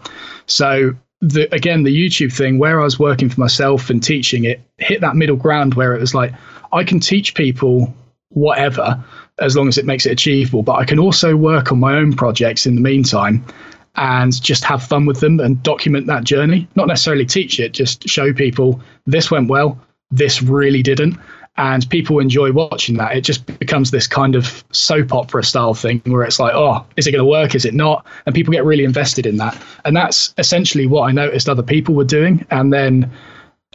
[0.46, 4.60] So the again the YouTube thing where I was working for myself and teaching it
[4.78, 6.32] hit that middle ground where it was like
[6.72, 7.92] I can teach people
[8.30, 9.02] whatever
[9.38, 12.12] as long as it makes it achievable, but I can also work on my own
[12.12, 13.44] projects in the meantime
[13.96, 16.68] and just have fun with them and document that journey.
[16.76, 19.78] Not necessarily teach it, just show people this went well,
[20.10, 21.18] this really didn't.
[21.56, 23.16] And people enjoy watching that.
[23.16, 27.08] It just becomes this kind of soap opera style thing where it's like, oh, is
[27.08, 27.56] it going to work?
[27.56, 28.06] Is it not?
[28.26, 29.60] And people get really invested in that.
[29.84, 32.46] And that's essentially what I noticed other people were doing.
[32.52, 33.10] And then,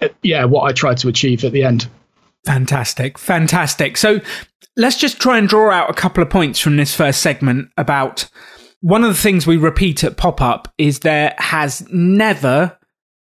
[0.02, 1.90] uh, yeah, what I tried to achieve at the end.
[2.46, 3.18] Fantastic.
[3.18, 3.98] Fantastic.
[3.98, 4.20] So
[4.76, 8.30] let's just try and draw out a couple of points from this first segment about
[8.82, 12.78] one of the things we repeat at pop up is there has never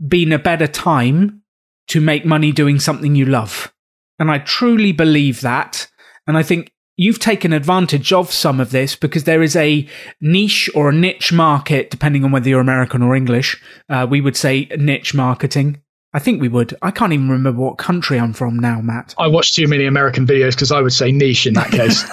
[0.06, 1.42] been a better time
[1.88, 3.70] to make money doing something you love.
[4.18, 5.86] And I truly believe that.
[6.26, 9.86] And I think you've taken advantage of some of this because there is a
[10.20, 13.60] niche or a niche market, depending on whether you're American or English.
[13.88, 15.82] Uh, we would say niche marketing.
[16.12, 16.76] I think we would.
[16.82, 19.14] I can't even remember what country I'm from now, Matt.
[19.18, 22.04] I watch too many American videos because I would say niche in that case.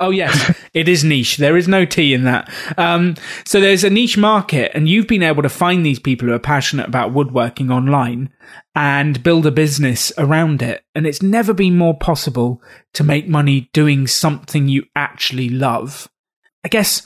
[0.00, 1.38] Oh yes, it is niche.
[1.38, 2.52] There is no T in that.
[2.76, 6.34] Um, so there's a niche market, and you've been able to find these people who
[6.34, 8.30] are passionate about woodworking online
[8.76, 10.84] and build a business around it.
[10.94, 12.62] And it's never been more possible
[12.94, 16.08] to make money doing something you actually love.
[16.64, 17.02] I guess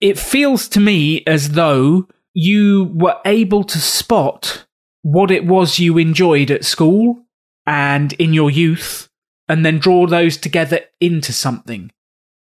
[0.00, 4.66] it feels to me as though you were able to spot
[5.02, 7.24] what it was you enjoyed at school
[7.66, 9.08] and in your youth,
[9.48, 11.90] and then draw those together into something.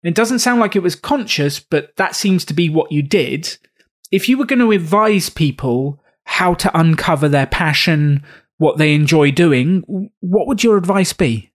[0.04, 3.58] It doesn't sound like it was conscious, but that seems to be what you did.
[4.12, 8.24] If you were going to advise people how to uncover their passion,
[8.58, 11.52] what they enjoy doing, what would your advice be?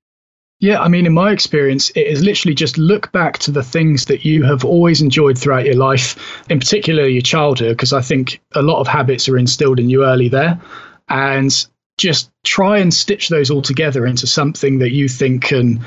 [0.61, 4.05] Yeah, I mean, in my experience, it is literally just look back to the things
[4.05, 6.17] that you have always enjoyed throughout your life,
[6.49, 10.05] in particular your childhood, because I think a lot of habits are instilled in you
[10.05, 10.61] early there.
[11.13, 11.55] And
[11.99, 15.85] just try and stitch those all together into something that you think can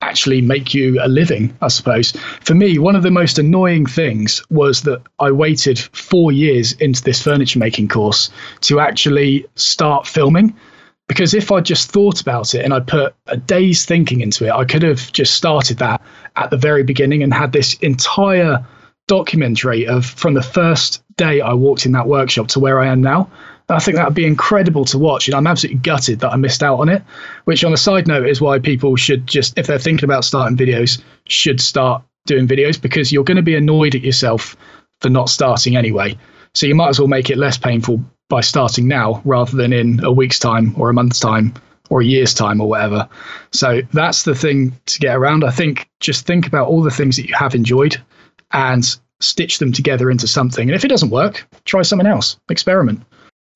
[0.00, 2.12] actually make you a living, I suppose.
[2.40, 7.02] For me, one of the most annoying things was that I waited four years into
[7.02, 8.30] this furniture making course
[8.62, 10.54] to actually start filming.
[11.08, 14.50] Because if I just thought about it and I put a day's thinking into it,
[14.50, 16.02] I could have just started that
[16.36, 18.64] at the very beginning and had this entire
[19.06, 23.00] documentary of from the first day I walked in that workshop to where I am
[23.00, 23.30] now.
[23.70, 26.62] I think that would be incredible to watch, and I'm absolutely gutted that I missed
[26.62, 27.02] out on it.
[27.44, 30.56] Which, on a side note, is why people should just, if they're thinking about starting
[30.56, 34.56] videos, should start doing videos because you're going to be annoyed at yourself
[35.00, 36.16] for not starting anyway.
[36.54, 40.04] So you might as well make it less painful by starting now rather than in
[40.04, 41.54] a week's time or a month's time
[41.90, 43.08] or a year's time or whatever.
[43.52, 45.44] So that's the thing to get around.
[45.44, 47.96] I think just think about all the things that you have enjoyed
[48.52, 48.84] and
[49.20, 50.68] stitch them together into something.
[50.68, 53.02] And if it doesn't work, try something else, experiment.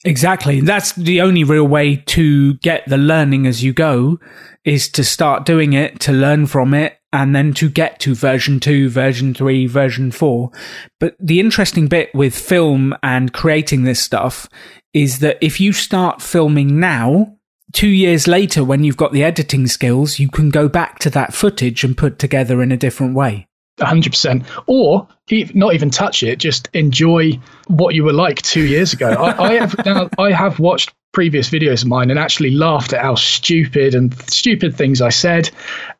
[0.04, 0.60] Exactly.
[0.60, 4.18] That's the only real way to get the learning as you go
[4.64, 8.58] is to start doing it, to learn from it, and then to get to version
[8.58, 10.50] two, version three, version four.
[10.98, 14.48] But the interesting bit with film and creating this stuff
[14.92, 17.36] is that if you start filming now,
[17.72, 21.34] two years later, when you've got the editing skills, you can go back to that
[21.34, 23.46] footage and put together in a different way.
[23.78, 24.44] 100%.
[24.66, 25.08] Or
[25.54, 29.10] not even touch it, just enjoy what you were like two years ago.
[29.10, 33.02] I, I have now, I have watched previous videos of mine and actually laughed at
[33.02, 35.50] how stupid and stupid things I said.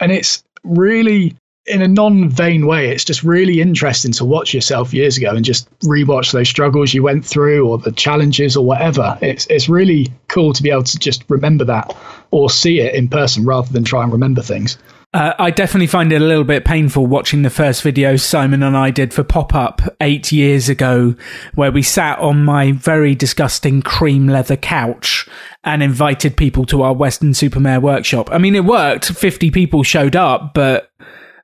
[0.01, 4.93] And it's really, in a non vain way, it's just really interesting to watch yourself
[4.93, 9.19] years ago and just rewatch those struggles you went through or the challenges or whatever.
[9.23, 11.95] It's, it's really cool to be able to just remember that
[12.31, 14.79] or see it in person rather than try and remember things.
[15.15, 18.75] Uh, I definitely find it a little bit painful watching the first video Simon and
[18.75, 21.15] I did for Pop Up eight years ago,
[21.55, 25.29] where we sat on my very disgusting cream leather couch
[25.65, 28.31] and invited people to our Weston-super-Mare workshop.
[28.33, 29.13] I mean, it worked.
[29.13, 30.91] 50 people showed up, but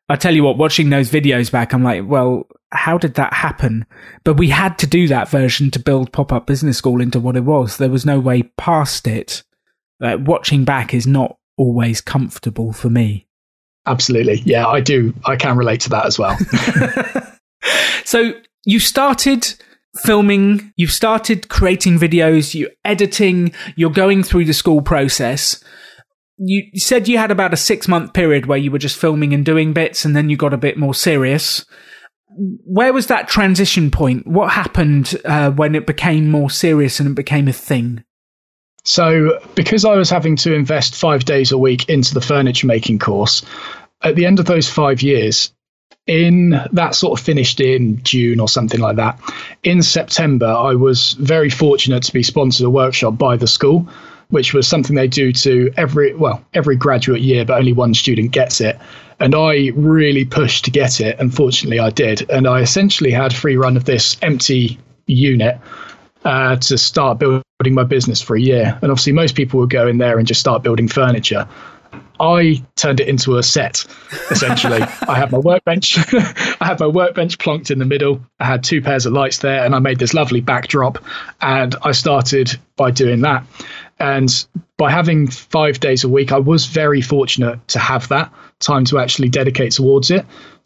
[0.08, 3.84] I tell you what, watching those videos back, I'm like, well, how did that happen?
[4.24, 7.36] But we had to do that version to build Pop Up Business School into what
[7.36, 7.76] it was.
[7.76, 9.42] There was no way past it.
[10.02, 13.27] Uh, watching back is not always comfortable for me.
[13.88, 14.42] Absolutely.
[14.44, 15.14] Yeah, I do.
[15.24, 16.36] I can relate to that as well.
[18.04, 18.32] so
[18.66, 19.54] you started
[19.96, 25.62] filming, you've started creating videos, you're editing, you're going through the school process.
[26.36, 29.44] you said you had about a six month period where you were just filming and
[29.44, 31.64] doing bits and then you got a bit more serious.
[32.64, 34.26] Where was that transition point?
[34.26, 38.04] What happened uh, when it became more serious and it became a thing?
[38.84, 43.00] So, because I was having to invest five days a week into the furniture making
[43.00, 43.44] course,
[44.02, 45.52] at the end of those five years,
[46.08, 49.20] in that sort of finished in June or something like that.
[49.62, 53.86] In September, I was very fortunate to be sponsored a workshop by the school,
[54.30, 58.32] which was something they do to every well every graduate year, but only one student
[58.32, 58.78] gets it.
[59.20, 61.18] And I really pushed to get it.
[61.18, 65.58] Unfortunately, I did, and I essentially had free run of this empty unit
[66.24, 68.78] uh, to start building my business for a year.
[68.80, 71.46] And obviously, most people would go in there and just start building furniture.
[72.20, 73.84] I turned it into a set,
[74.30, 74.82] essentially.
[75.08, 75.98] I had my workbench.
[76.60, 78.20] I had my workbench plonked in the middle.
[78.40, 80.98] I had two pairs of lights there, and I made this lovely backdrop.
[81.40, 83.46] And I started by doing that.
[84.00, 84.46] And
[84.76, 88.98] by having five days a week, I was very fortunate to have that time to
[88.98, 90.24] actually dedicate towards it.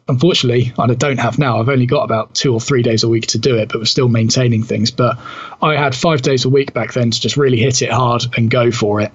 [0.08, 1.60] Unfortunately, I don't have now.
[1.60, 3.84] I've only got about two or three days a week to do it, but we're
[3.84, 4.90] still maintaining things.
[4.90, 5.18] But
[5.62, 8.50] I had five days a week back then to just really hit it hard and
[8.50, 9.12] go for it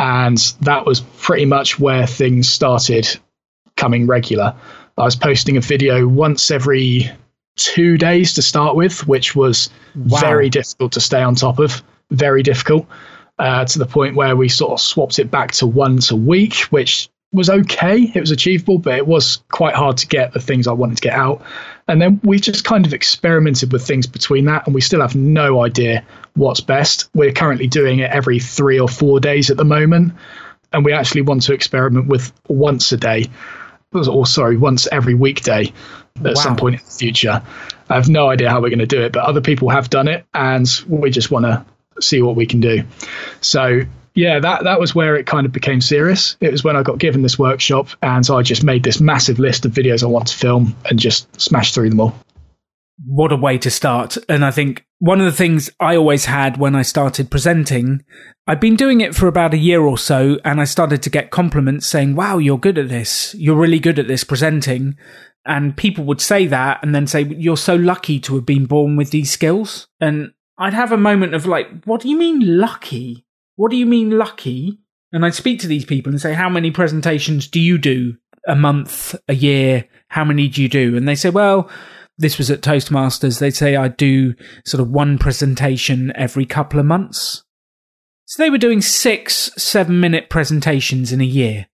[0.00, 3.06] and that was pretty much where things started
[3.76, 4.56] coming regular.
[4.96, 7.10] I was posting a video once every
[7.56, 10.18] two days to start with, which was wow.
[10.20, 11.82] very difficult to stay on top of.
[12.10, 12.86] Very difficult
[13.38, 16.54] uh, to the point where we sort of swapped it back to once a week,
[16.70, 18.10] which was okay.
[18.14, 21.02] It was achievable, but it was quite hard to get the things I wanted to
[21.02, 21.42] get out.
[21.88, 25.14] And then we just kind of experimented with things between that, and we still have
[25.14, 26.02] no idea
[26.34, 27.08] what's best.
[27.14, 30.12] We're currently doing it every three or four days at the moment,
[30.72, 33.26] and we actually want to experiment with once a day,
[33.92, 35.72] or sorry, once every weekday
[36.16, 36.34] at wow.
[36.34, 37.42] some point in the future.
[37.88, 40.08] I have no idea how we're going to do it, but other people have done
[40.08, 41.64] it, and we just want to
[42.00, 42.84] see what we can do.
[43.40, 43.82] So
[44.14, 46.36] yeah, that that was where it kind of became serious.
[46.40, 49.38] It was when I got given this workshop, and so I just made this massive
[49.38, 52.14] list of videos I want to film and just smashed through them all.
[53.04, 54.18] What a way to start!
[54.28, 58.04] And I think one of the things I always had when I started presenting,
[58.46, 61.30] I'd been doing it for about a year or so, and I started to get
[61.30, 63.34] compliments saying, "Wow, you're good at this.
[63.38, 64.96] You're really good at this presenting."
[65.46, 68.96] And people would say that, and then say, "You're so lucky to have been born
[68.96, 73.24] with these skills." And I'd have a moment of like, "What do you mean lucky?"
[73.60, 74.78] What do you mean lucky?
[75.12, 78.16] And I'd speak to these people and say, How many presentations do you do
[78.48, 79.86] a month, a year?
[80.08, 80.96] How many do you do?
[80.96, 81.68] And they say, Well,
[82.20, 83.38] this was at Toastmasters.
[83.38, 87.42] They'd say I do sort of one presentation every couple of months.
[88.26, 91.66] So they were doing six, seven minute presentations in a year.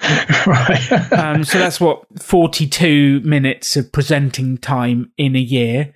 [0.46, 1.12] right.
[1.12, 5.92] um, so that's what 42 minutes of presenting time in a year.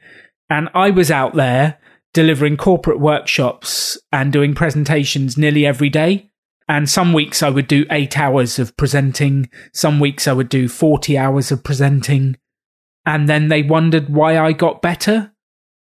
[0.51, 1.79] And I was out there
[2.12, 6.31] delivering corporate workshops and doing presentations nearly every day.
[6.69, 9.49] And some weeks I would do eight hours of presenting.
[9.73, 12.37] Some weeks I would do 40 hours of presenting.
[13.05, 15.33] And then they wondered why I got better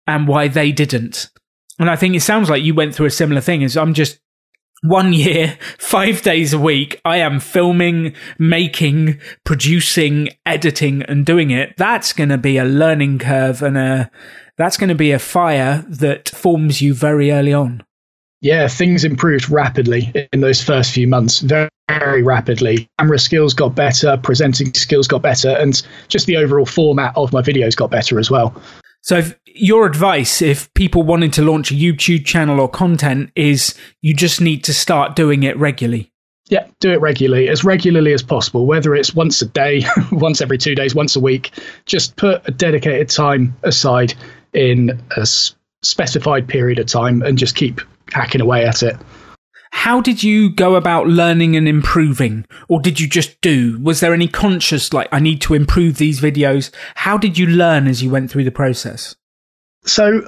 [0.07, 1.29] and why they didn't.
[1.79, 4.19] And I think it sounds like you went through a similar thing as I'm just
[4.83, 11.75] one year, five days a week, I am filming, making, producing, editing, and doing it.
[11.77, 14.11] That's going to be a learning curve and a,
[14.57, 17.83] that's going to be a fire that forms you very early on.
[18.41, 22.89] Yeah, things improved rapidly in those first few months, very, very rapidly.
[22.97, 27.41] Camera skills got better, presenting skills got better, and just the overall format of my
[27.43, 28.59] videos got better as well.
[29.03, 34.15] So, your advice, if people wanted to launch a YouTube channel or content, is you
[34.15, 36.11] just need to start doing it regularly.
[36.49, 40.57] Yeah, do it regularly, as regularly as possible, whether it's once a day, once every
[40.57, 41.51] two days, once a week.
[41.85, 44.15] Just put a dedicated time aside
[44.53, 45.25] in a
[45.83, 48.97] specified period of time and just keep hacking away at it.
[49.71, 52.45] How did you go about learning and improving?
[52.67, 53.79] Or did you just do?
[53.81, 56.71] Was there any conscious, like, I need to improve these videos?
[56.95, 59.15] How did you learn as you went through the process?
[59.85, 60.21] So,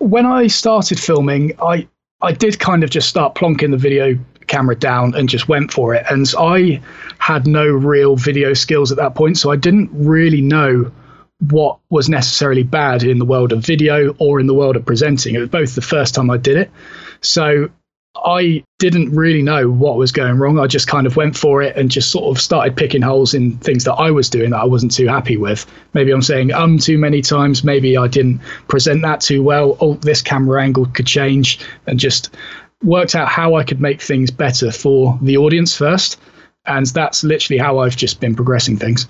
[0.00, 1.88] when I started filming, I,
[2.20, 5.94] I did kind of just start plonking the video camera down and just went for
[5.94, 6.04] it.
[6.10, 6.80] And I
[7.18, 9.38] had no real video skills at that point.
[9.38, 10.90] So, I didn't really know
[11.50, 15.36] what was necessarily bad in the world of video or in the world of presenting.
[15.36, 16.70] It was both the first time I did it.
[17.20, 17.68] So
[18.24, 20.58] I didn't really know what was going wrong.
[20.58, 23.58] I just kind of went for it and just sort of started picking holes in
[23.58, 25.66] things that I was doing that I wasn't too happy with.
[25.94, 27.64] Maybe I'm saying um too many times.
[27.64, 29.76] Maybe I didn't present that too well.
[29.80, 32.34] Oh, this camera angle could change and just
[32.82, 36.20] worked out how I could make things better for the audience first.
[36.66, 39.08] And that's literally how I've just been progressing things.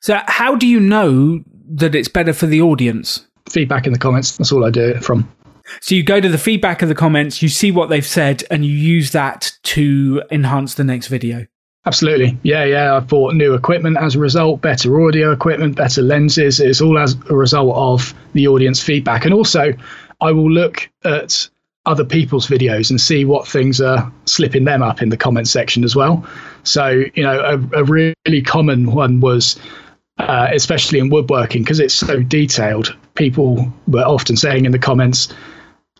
[0.00, 1.42] So, how do you know
[1.74, 3.26] that it's better for the audience?
[3.48, 4.36] Feedback in the comments.
[4.36, 5.28] That's all I do it from.
[5.80, 8.64] So you go to the feedback of the comments, you see what they've said, and
[8.64, 11.46] you use that to enhance the next video.
[11.84, 12.38] Absolutely.
[12.44, 12.94] Yeah, yeah.
[12.96, 16.60] I've bought new equipment as a result, better audio equipment, better lenses.
[16.60, 19.24] It's all as a result of the audience feedback.
[19.24, 19.72] And also,
[20.20, 21.48] I will look at
[21.84, 25.82] other people's videos and see what things are slipping them up in the comment section
[25.82, 26.24] as well.
[26.62, 29.58] So, you know, a, a really common one was,
[30.18, 35.32] uh, especially in woodworking, because it's so detailed, people were often saying in the comments,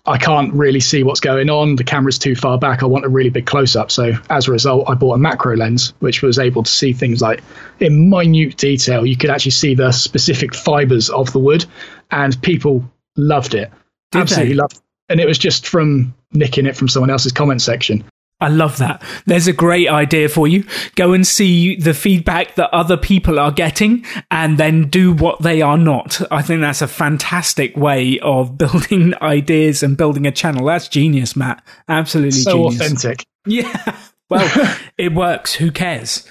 [0.05, 1.77] I can't really see what's going on.
[1.77, 2.83] The camera's too far back.
[2.83, 3.91] I want a really big close up.
[3.93, 7.23] So as a result, I bought a macro lens, which was able to see things
[7.23, 7.43] like
[7.79, 9.07] in minute detail.
[9.07, 11.65] You could actually see the specific fibers of the wood,
[12.11, 12.85] and people
[13.17, 13.71] loved it.
[14.11, 14.61] Did Absolutely they?
[14.61, 14.75] loved.
[14.75, 14.83] It.
[15.09, 18.03] And it was just from nicking it from someone else's comment section.
[18.43, 19.03] I love that.
[19.25, 20.65] There's a great idea for you.
[20.97, 25.63] Go and see the feedback that other people are getting and then do what they
[25.63, 26.21] are not.
[26.31, 30.67] I think that's a fantastic way of building ideas and building a channel.
[30.67, 31.65] That's genius, Matt.
[31.89, 32.81] Absolutely So genius.
[32.81, 33.27] authentic.
[33.47, 33.97] Yeah.
[34.31, 35.53] Well, it works.
[35.55, 36.27] Who cares?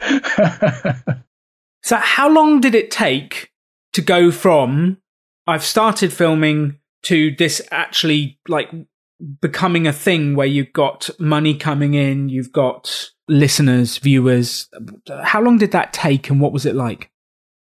[1.84, 3.52] So, how long did it take
[3.92, 4.98] to go from
[5.46, 8.70] I've started filming to this actually like
[9.40, 14.68] becoming a thing where you've got money coming in, you've got listeners, viewers?
[15.22, 17.10] How long did that take and what was it like?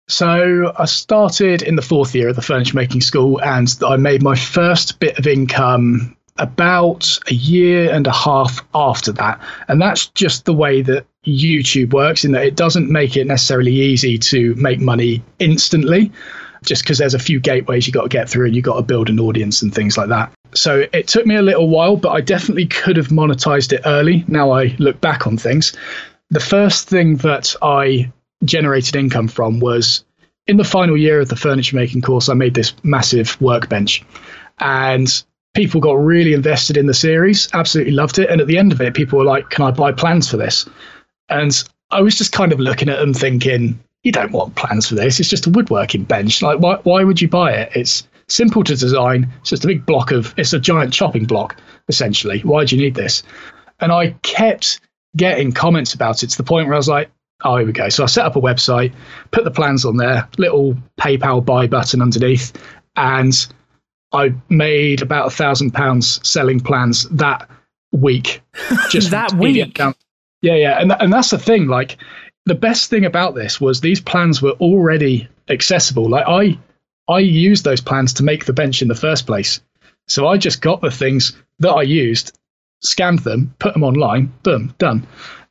[0.08, 4.22] So I started in the fourth year of the furniture making school, and I made
[4.22, 9.40] my first bit of income about a year and a half after that.
[9.68, 13.72] And that's just the way that YouTube works, in that it doesn't make it necessarily
[13.72, 16.10] easy to make money instantly,
[16.64, 18.82] just because there's a few gateways you got to get through and you got to
[18.82, 20.32] build an audience and things like that.
[20.54, 24.24] So it took me a little while, but I definitely could have monetized it early.
[24.26, 25.76] Now I look back on things.
[26.30, 28.12] The first thing that I
[28.44, 30.04] generated income from was
[30.46, 34.04] in the final year of the furniture making course, I made this massive workbench.
[34.58, 35.22] And
[35.54, 38.30] people got really invested in the series, absolutely loved it.
[38.30, 40.68] And at the end of it, people were like, Can I buy plans for this?
[41.28, 44.94] And I was just kind of looking at them thinking, You don't want plans for
[44.94, 45.20] this.
[45.20, 46.42] It's just a woodworking bench.
[46.42, 47.72] Like, why, why would you buy it?
[47.74, 49.30] It's simple to design.
[49.40, 51.56] It's just a big block of, it's a giant chopping block,
[51.88, 52.40] essentially.
[52.40, 53.22] Why do you need this?
[53.80, 54.80] And I kept
[55.16, 57.10] getting comments about it to the point where I was like,
[57.44, 57.88] oh, here we go.
[57.88, 58.92] So I set up a website,
[59.30, 62.52] put the plans on there, little PayPal buy button underneath,
[62.96, 63.34] and
[64.12, 67.48] I made about a thousand pounds selling plans that
[67.92, 68.42] week.
[68.90, 69.74] Just That week?
[69.74, 69.94] down-
[70.42, 71.66] Yeah, yeah, and and that's the thing.
[71.68, 71.96] Like
[72.46, 76.08] the best thing about this was these plans were already accessible.
[76.08, 76.58] Like I
[77.10, 79.60] I used those plans to make the bench in the first place.
[80.06, 82.38] So I just got the things that I used,
[82.82, 85.06] scanned them, put them online, boom, done.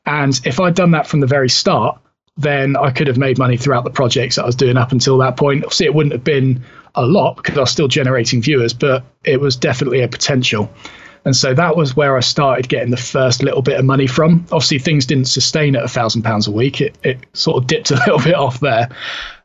[0.05, 1.99] And if I'd done that from the very start,
[2.37, 5.17] then I could have made money throughout the projects that I was doing up until
[5.17, 5.65] that point.
[5.65, 6.63] Obviously, it wouldn't have been
[6.95, 10.71] a lot because I was still generating viewers, but it was definitely a potential.
[11.25, 14.45] And so that was where I started getting the first little bit of money from.
[14.51, 16.81] Obviously, things didn't sustain at a thousand pounds a week.
[16.81, 18.89] It, it sort of dipped a little bit off there.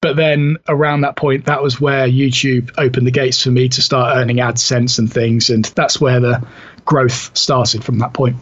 [0.00, 3.82] But then around that point, that was where YouTube opened the gates for me to
[3.82, 5.50] start earning AdSense and things.
[5.50, 6.46] And that's where the
[6.84, 8.36] growth started from that point.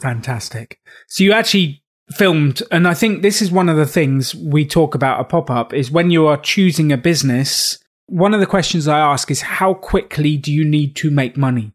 [0.00, 0.78] Fantastic.
[1.08, 4.94] So you actually filmed, and I think this is one of the things we talk
[4.94, 7.78] about a pop up is when you are choosing a business.
[8.06, 11.72] One of the questions I ask is how quickly do you need to make money?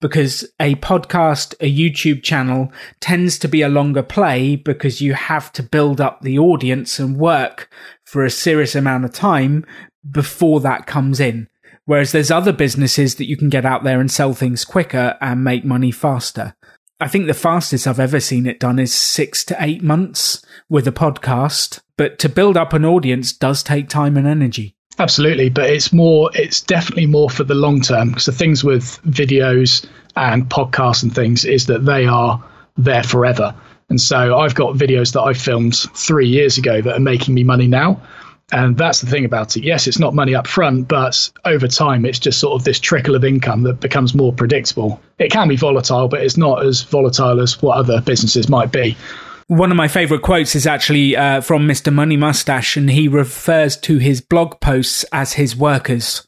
[0.00, 5.52] Because a podcast, a YouTube channel tends to be a longer play because you have
[5.52, 7.70] to build up the audience and work
[8.04, 9.66] for a serious amount of time
[10.10, 11.48] before that comes in.
[11.84, 15.44] Whereas there's other businesses that you can get out there and sell things quicker and
[15.44, 16.54] make money faster.
[17.00, 20.86] I think the fastest I've ever seen it done is six to eight months with
[20.86, 21.80] a podcast.
[21.96, 24.76] But to build up an audience does take time and energy.
[25.00, 29.00] Absolutely, but it's more, it's definitely more for the long term because the things with
[29.04, 32.42] videos and podcasts and things is that they are
[32.76, 33.54] there forever.
[33.88, 37.44] And so I've got videos that I filmed three years ago that are making me
[37.44, 37.98] money now.
[38.52, 39.64] And that's the thing about it.
[39.64, 43.14] Yes, it's not money up front, but over time, it's just sort of this trickle
[43.14, 45.00] of income that becomes more predictable.
[45.18, 48.98] It can be volatile, but it's not as volatile as what other businesses might be.
[49.50, 51.92] One of my favorite quotes is actually uh, from Mr.
[51.92, 56.24] Money Mustache, and he refers to his blog posts as his workers.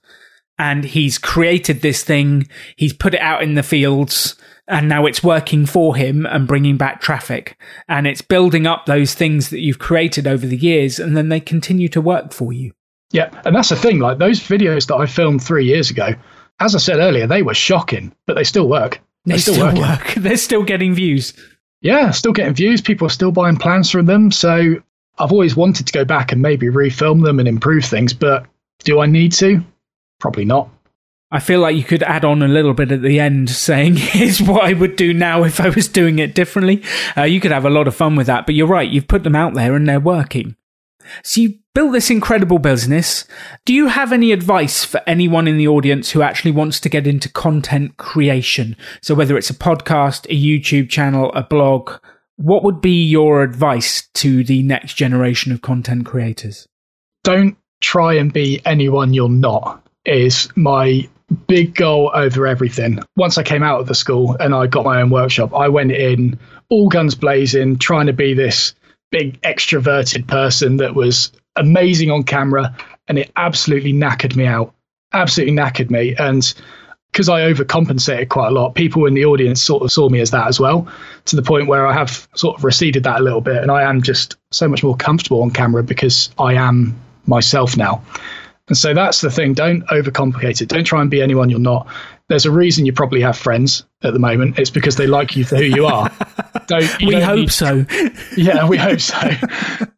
[0.59, 4.35] And he's created this thing, he's put it out in the fields,
[4.67, 7.57] and now it's working for him and bringing back traffic.
[7.89, 11.39] And it's building up those things that you've created over the years, and then they
[11.39, 12.73] continue to work for you.
[13.13, 14.01] Yeah, and that's the thing.
[14.01, 16.09] Like those videos that I filmed three years ago,
[16.59, 19.01] as I said earlier, they were shocking, but they still work.
[19.25, 20.15] They They're still, work.
[20.17, 21.35] They're still getting views.
[21.83, 22.81] Yeah, still getting views.
[22.81, 24.31] People are still buying plans from them.
[24.31, 24.77] So
[25.19, 28.47] I've always wanted to go back and maybe refilm them and improve things, but
[28.85, 29.63] do I need to?
[30.19, 30.71] Probably not.
[31.31, 34.41] I feel like you could add on a little bit at the end saying, here's
[34.41, 36.83] what I would do now if I was doing it differently.
[37.17, 38.89] Uh, you could have a lot of fun with that, but you're right.
[38.89, 40.57] You've put them out there and they're working.
[41.23, 43.27] So you built this incredible business.
[43.65, 47.07] Do you have any advice for anyone in the audience who actually wants to get
[47.07, 48.77] into content creation?
[49.01, 51.93] So whether it's a podcast, a YouTube channel, a blog,
[52.37, 56.67] what would be your advice to the next generation of content creators?
[57.25, 61.09] Don't try and be anyone you're not is my
[61.47, 62.99] big goal over everything.
[63.17, 65.93] Once I came out of the school and I got my own workshop, I went
[65.93, 66.39] in
[66.69, 68.75] all guns blazing, trying to be this
[69.13, 72.75] big extroverted person that was amazing on camera,
[73.07, 74.75] and it absolutely knackered me out.
[75.13, 76.17] Absolutely knackered me.
[76.17, 76.53] And
[77.13, 80.31] because I overcompensated quite a lot, people in the audience sort of saw me as
[80.31, 80.89] that as well,
[81.27, 83.59] to the point where I have sort of receded that a little bit.
[83.59, 88.03] And I am just so much more comfortable on camera because I am myself now.
[88.69, 89.53] And so that's the thing.
[89.53, 90.69] Don't overcomplicate it.
[90.71, 91.87] Don't try and be anyone you're not.
[92.29, 94.59] There's a reason you probably have friends at the moment.
[94.59, 96.11] It's because they like you for who you are.
[96.67, 97.85] Don't, you we hope need, so.
[98.37, 99.31] yeah, we hope so.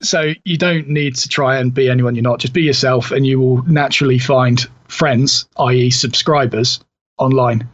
[0.02, 2.40] so you don't need to try and be anyone you're not.
[2.40, 6.80] Just be yourself, and you will naturally find friends, i.e., subscribers,
[7.18, 7.68] online.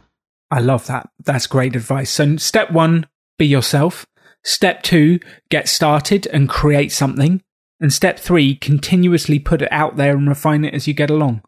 [0.51, 1.09] I love that.
[1.23, 2.11] That's great advice.
[2.11, 3.07] So, step one,
[3.39, 4.05] be yourself.
[4.43, 7.41] Step two, get started and create something.
[7.79, 11.41] And step three, continuously put it out there and refine it as you get along.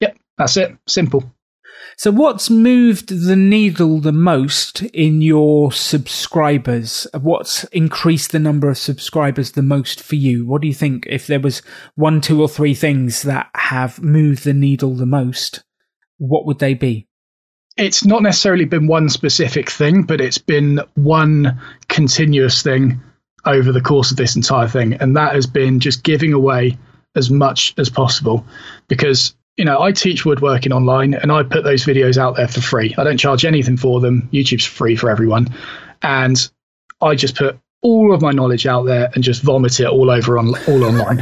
[0.00, 0.76] Yep, that's it.
[0.86, 1.32] Simple.
[1.96, 7.06] So, what's moved the needle the most in your subscribers?
[7.20, 10.46] What's increased the number of subscribers the most for you?
[10.46, 11.06] What do you think?
[11.08, 11.62] If there was
[11.94, 15.62] one, two, or three things that have moved the needle the most,
[16.18, 17.06] what would they be?
[17.76, 23.00] It's not necessarily been one specific thing, but it's been one continuous thing
[23.46, 26.78] over the course of this entire thing, and that has been just giving away
[27.16, 28.44] as much as possible
[28.88, 32.62] because you know I teach woodworking online and I put those videos out there for
[32.62, 32.94] free.
[32.96, 34.26] I don't charge anything for them.
[34.32, 35.54] YouTube's free for everyone,
[36.00, 36.50] and
[37.02, 40.38] I just put all of my knowledge out there and just vomit it all over
[40.38, 41.18] on all online.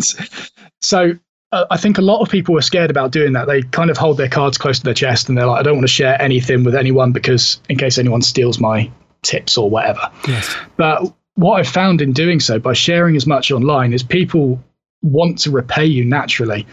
[0.80, 1.12] so
[1.52, 3.46] uh, I think a lot of people are scared about doing that.
[3.46, 5.74] They kind of hold their cards close to their chest and they're like, I don't
[5.74, 10.10] want to share anything with anyone because in case anyone steals my tips or whatever.
[10.26, 10.56] Yes.
[10.78, 14.58] But what I've found in doing so by sharing as much online is people
[15.04, 16.66] want to repay you naturally.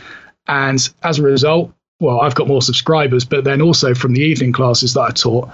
[0.48, 4.54] And as a result, well, I've got more subscribers, but then also from the evening
[4.54, 5.50] classes that I taught,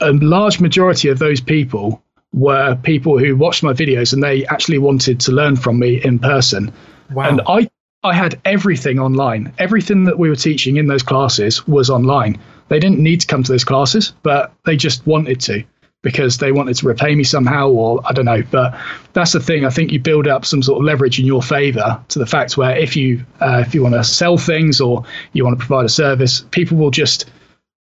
[0.00, 2.02] a large majority of those people
[2.34, 6.18] were people who watched my videos and they actually wanted to learn from me in
[6.18, 6.72] person.
[7.10, 7.28] Wow.
[7.28, 7.68] And I
[8.04, 9.52] I had everything online.
[9.58, 12.38] Everything that we were teaching in those classes was online.
[12.68, 15.64] They didn't need to come to those classes, but they just wanted to
[16.02, 18.42] because they wanted to repay me somehow, or I don't know.
[18.50, 18.78] But
[19.12, 19.64] that's the thing.
[19.64, 22.56] I think you build up some sort of leverage in your favor to the fact
[22.56, 25.84] where if you uh, if you want to sell things or you want to provide
[25.84, 27.30] a service, people will just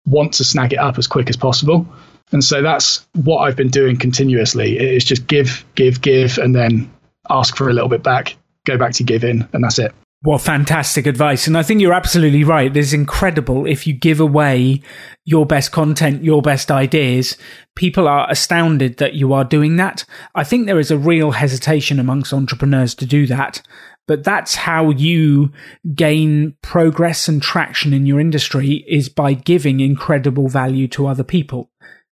[0.07, 1.87] want to snag it up as quick as possible.
[2.33, 4.79] And so that's what I've been doing continuously.
[4.79, 6.91] It's just give, give, give, and then
[7.29, 9.93] ask for a little bit back, go back to giving, and that's it.
[10.25, 11.49] Well, fantastic advice.
[11.49, 12.77] And I think you're absolutely right.
[12.77, 14.81] It's incredible if you give away
[15.25, 17.37] your best content, your best ideas.
[17.75, 20.05] People are astounded that you are doing that.
[20.37, 23.63] I think there is a real hesitation amongst entrepreneurs to do that.
[24.07, 25.51] But that's how you
[25.93, 31.71] gain progress and traction in your industry is by giving incredible value to other people.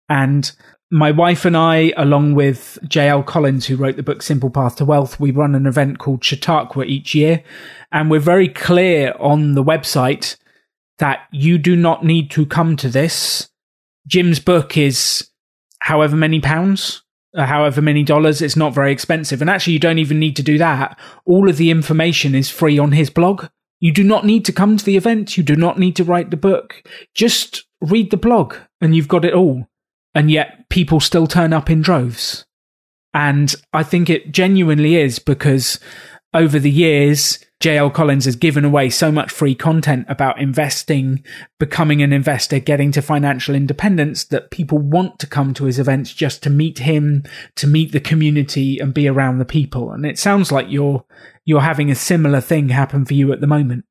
[0.10, 0.52] And
[0.96, 4.86] my wife and I, along with JL Collins, who wrote the book Simple Path to
[4.86, 7.44] Wealth, we run an event called Chautauqua each year.
[7.92, 10.38] And we're very clear on the website
[11.00, 13.50] that you do not need to come to this.
[14.08, 15.30] Jim's book is
[15.82, 17.04] however many pounds,
[17.38, 18.42] uh, however many dollars.
[18.42, 19.42] It's not very expensive.
[19.42, 20.98] And actually, you don't even need to do that.
[21.26, 23.48] All of the information is free on his blog.
[23.82, 25.36] You do not need to come to the event.
[25.36, 26.84] You do not need to write the book.
[27.14, 29.68] Just read the blog and you've got it all
[30.16, 32.46] and yet people still turn up in droves.
[33.14, 35.80] And I think it genuinely is because
[36.34, 41.24] over the years, JL Collins has given away so much free content about investing,
[41.58, 46.14] becoming an investor, getting to financial independence that people want to come to his events
[46.14, 47.24] just to meet him,
[47.56, 49.92] to meet the community and be around the people.
[49.92, 51.06] And it sounds like you're,
[51.46, 53.86] you're having a similar thing happen for you at the moment.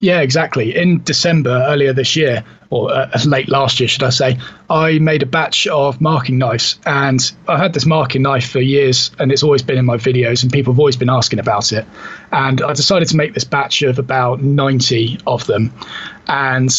[0.00, 0.76] Yeah, exactly.
[0.76, 4.38] In December earlier this year, or uh, late last year, should I say,
[4.68, 6.78] I made a batch of marking knives.
[6.84, 10.42] And I had this marking knife for years, and it's always been in my videos,
[10.42, 11.86] and people have always been asking about it.
[12.32, 15.72] And I decided to make this batch of about 90 of them.
[16.26, 16.70] And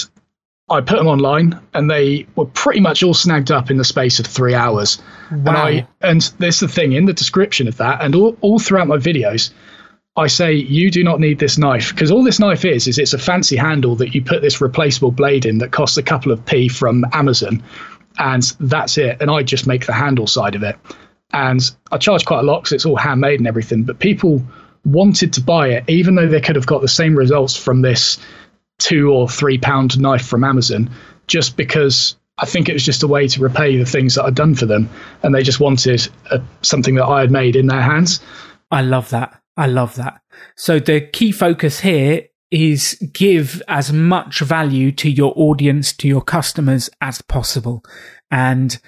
[0.69, 4.19] I put them online, and they were pretty much all snagged up in the space
[4.19, 5.01] of three hours.
[5.31, 5.37] Wow.
[5.37, 8.87] And I and there's the thing in the description of that, and all, all throughout
[8.87, 9.51] my videos,
[10.17, 13.13] I say you do not need this knife because all this knife is is it's
[13.13, 16.43] a fancy handle that you put this replaceable blade in that costs a couple of
[16.43, 17.63] p from Amazon,
[18.17, 19.21] and that's it.
[19.21, 20.75] And I just make the handle side of it,
[21.33, 21.61] and
[21.91, 23.83] I charge quite a lot because it's all handmade and everything.
[23.83, 24.43] But people
[24.85, 28.17] wanted to buy it even though they could have got the same results from this
[28.79, 30.89] two or three pound knife from Amazon,
[31.27, 34.33] just because I think it was just a way to repay the things that I'd
[34.33, 34.89] done for them,
[35.21, 38.19] and they just wanted a, something that I had made in their hands.
[38.71, 39.39] I love that.
[39.57, 40.21] I love that.
[40.55, 46.21] So the key focus here is give as much value to your audience, to your
[46.21, 47.83] customers as possible.
[48.31, 48.79] And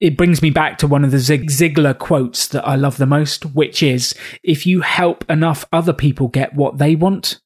[0.00, 3.06] it brings me back to one of the Zig Ziglar quotes that I love the
[3.06, 7.40] most, which is if you help enough other people get what they want,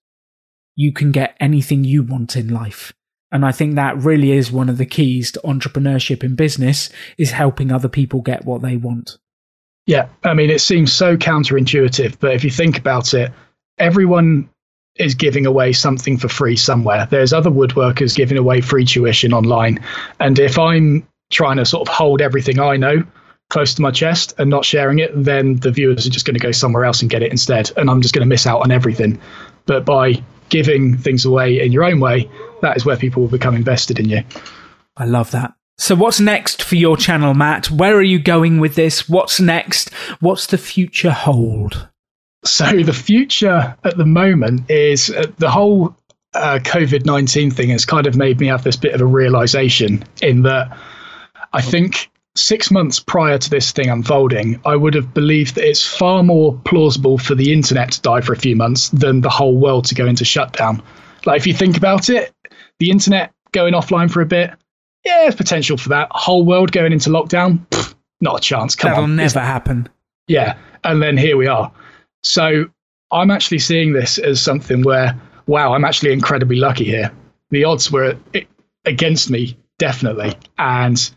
[0.77, 2.93] you can get anything you want in life.
[3.33, 7.33] And I think that really is one of the keys to entrepreneurship in business is
[7.33, 9.18] helping other people get what they want.
[9.87, 13.32] Yeah, I mean, it seems so counterintuitive, but if you think about it,
[13.78, 14.49] everyone
[14.97, 17.07] is giving away something for free somewhere.
[17.11, 19.80] There's other woodworkers giving away free tuition online.
[20.20, 23.03] And if I'm trying to sort of hold everything I know
[23.51, 26.41] close to my chest and not sharing it, then the viewers are just going to
[26.41, 27.70] go somewhere else and get it instead.
[27.76, 29.20] And I'm just going to miss out on everything.
[29.66, 32.30] But by giving things away in your own way,
[32.62, 34.22] that is where people will become invested in you.
[34.97, 35.55] I love that.
[35.77, 37.70] So, what's next for your channel, Matt?
[37.70, 39.09] Where are you going with this?
[39.09, 39.93] What's next?
[40.20, 41.89] What's the future hold?
[42.45, 45.97] So, the future at the moment is uh, the whole
[46.35, 50.05] uh, COVID 19 thing has kind of made me have this bit of a realization
[50.22, 50.77] in that
[51.53, 55.87] I think six months prior to this thing unfolding, I would have believed that it's
[55.87, 59.57] far more plausible for the internet to die for a few months than the whole
[59.57, 60.83] world to go into shutdown.
[61.27, 62.33] Like, if you think about it,
[62.79, 64.53] the internet going offline for a bit,
[65.05, 66.09] yeah, there's potential for that.
[66.11, 68.75] Whole world going into lockdown, pff, not a chance.
[68.75, 69.17] Come That'll on.
[69.17, 69.89] never happen.
[70.29, 70.57] Yeah.
[70.85, 71.71] And then here we are.
[72.23, 72.67] So
[73.13, 77.13] I'm actually seeing this as something where, wow, I'm actually incredibly lucky here.
[77.51, 78.17] The odds were
[78.87, 80.35] against me, definitely.
[80.59, 81.11] And,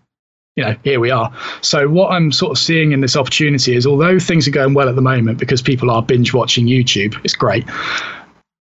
[0.56, 1.34] you know, here we are.
[1.62, 4.90] So what I'm sort of seeing in this opportunity is although things are going well
[4.90, 7.66] at the moment because people are binge watching YouTube, it's great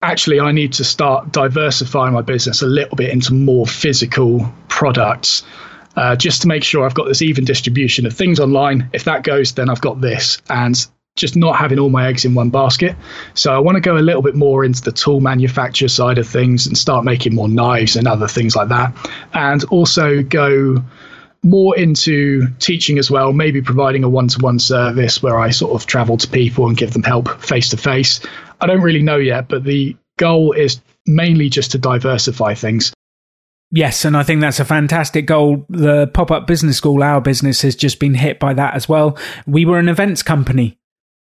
[0.03, 5.43] actually I need to start diversifying my business a little bit into more physical products.
[5.97, 8.89] Uh, just to make sure I've got this even distribution of things online.
[8.93, 10.87] If that goes, then I've got this, and
[11.17, 12.95] just not having all my eggs in one basket.
[13.35, 16.29] So I want to go a little bit more into the tool manufacture side of
[16.29, 18.95] things and start making more knives and other things like that,
[19.35, 20.85] and also go
[21.43, 25.73] more into teaching as well, maybe providing a one to one service where I sort
[25.73, 28.21] of travel to people and give them help face to face.
[28.61, 32.93] I don't really know yet, but the goal is mainly just to diversify things.
[33.71, 35.67] Yes, and I think that's a fantastic goal.
[35.69, 39.19] The pop up business school, our business, has just been hit by that as well.
[39.47, 40.79] We were an events company,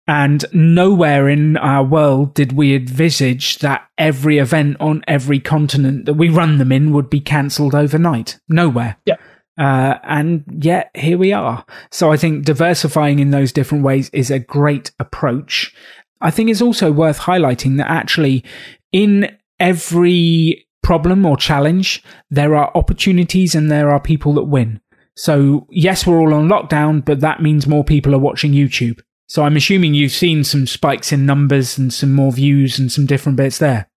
[0.07, 6.15] and nowhere in our world did we envisage that every event on every continent that
[6.15, 8.39] we run them in would be cancelled overnight.
[8.49, 8.97] Nowhere.
[9.07, 9.17] Yeah.
[9.59, 11.65] Uh, and yet here we are.
[11.91, 15.75] So I think diversifying in those different ways is a great approach.
[16.21, 18.45] I think it's also worth highlighting that actually
[18.93, 24.81] in every problem or challenge, there are opportunities and there are people that win.
[25.17, 29.01] So yes, we're all on lockdown, but that means more people are watching YouTube.
[29.29, 33.07] So I'm assuming you've seen some spikes in numbers and some more views and some
[33.07, 33.89] different bits there.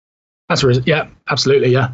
[0.48, 0.80] That's right.
[0.86, 1.70] Yeah, absolutely.
[1.70, 1.90] Yeah.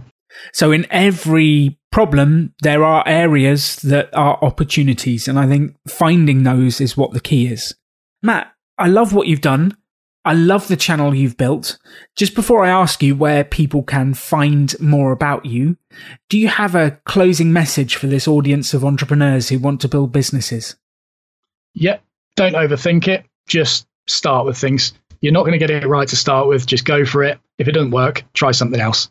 [0.53, 5.27] So in every problem, there are areas that are opportunities.
[5.27, 7.75] And I think finding those is what the key is.
[8.23, 9.77] Matt, I love what you've done.
[10.25, 11.79] I love the channel you've built.
[12.17, 15.77] Just before I ask you where people can find more about you,
[16.31, 20.13] do you have a closing message for this audience of entrepreneurs who want to build
[20.13, 20.77] businesses?
[21.75, 22.03] Yep.
[22.37, 23.27] Don't overthink it.
[23.47, 24.95] Just start with things.
[25.21, 26.67] You're not going to get it right to start with.
[26.67, 27.39] Just go for it.
[27.59, 29.09] If it doesn't work, try something else.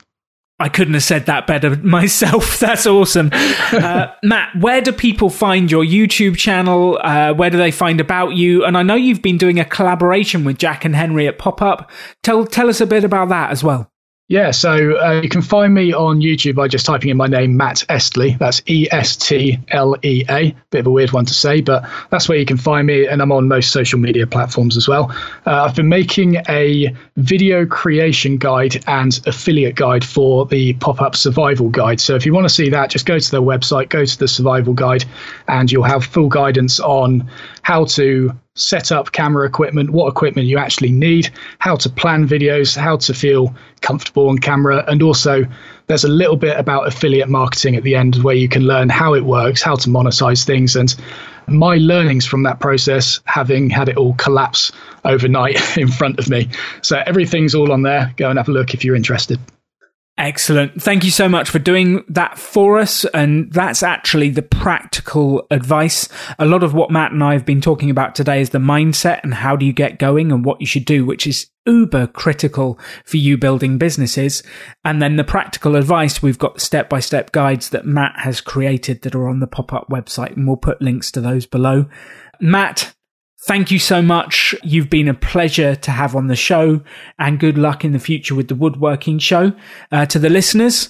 [0.63, 2.57] I couldn't have said that better myself.
[2.57, 3.31] That's awesome.
[3.33, 6.97] Uh, Matt, where do people find your YouTube channel?
[7.03, 8.63] Uh, where do they find about you?
[8.63, 11.91] And I know you've been doing a collaboration with Jack and Henry at Pop Up.
[12.21, 13.91] Tell, tell us a bit about that as well.
[14.33, 17.55] Yeah, so uh, you can find me on YouTube by just typing in my name,
[17.55, 18.35] Matt Estlea.
[18.39, 20.55] That's E S T L E A.
[20.71, 23.21] Bit of a weird one to say, but that's where you can find me, and
[23.21, 25.11] I'm on most social media platforms as well.
[25.45, 31.15] Uh, I've been making a video creation guide and affiliate guide for the Pop Up
[31.15, 32.01] Survival Guide.
[32.01, 34.27] So if you want to see that, just go to their website, go to the
[34.27, 35.05] Survival Guide,
[35.47, 37.29] and you'll have full guidance on
[37.63, 42.77] how to set up camera equipment, what equipment you actually need, how to plan videos,
[42.77, 45.43] how to feel comfortable on camera, and also
[45.87, 49.13] there's a little bit about affiliate marketing at the end where you can learn how
[49.13, 50.95] it works, how to monetize things, and
[51.47, 54.71] my learnings from that process, having had it all collapse
[55.03, 56.47] overnight in front of me.
[56.81, 58.13] So everything's all on there.
[58.17, 59.39] Go and have a look if you're interested.
[60.15, 60.79] Excellent.
[60.79, 63.03] Thank you so much for doing that for us.
[63.15, 66.07] And that's actually the practical advice.
[66.37, 69.21] A lot of what Matt and I have been talking about today is the mindset
[69.23, 72.77] and how do you get going and what you should do, which is uber critical
[73.05, 74.43] for you building businesses.
[74.85, 79.01] And then the practical advice, we've got step by step guides that Matt has created
[79.01, 81.87] that are on the pop up website and we'll put links to those below.
[82.39, 82.92] Matt,
[83.45, 84.55] Thank you so much.
[84.63, 86.81] You've been a pleasure to have on the show
[87.19, 89.51] and good luck in the future with the woodworking show.
[89.91, 90.89] Uh, to the listeners,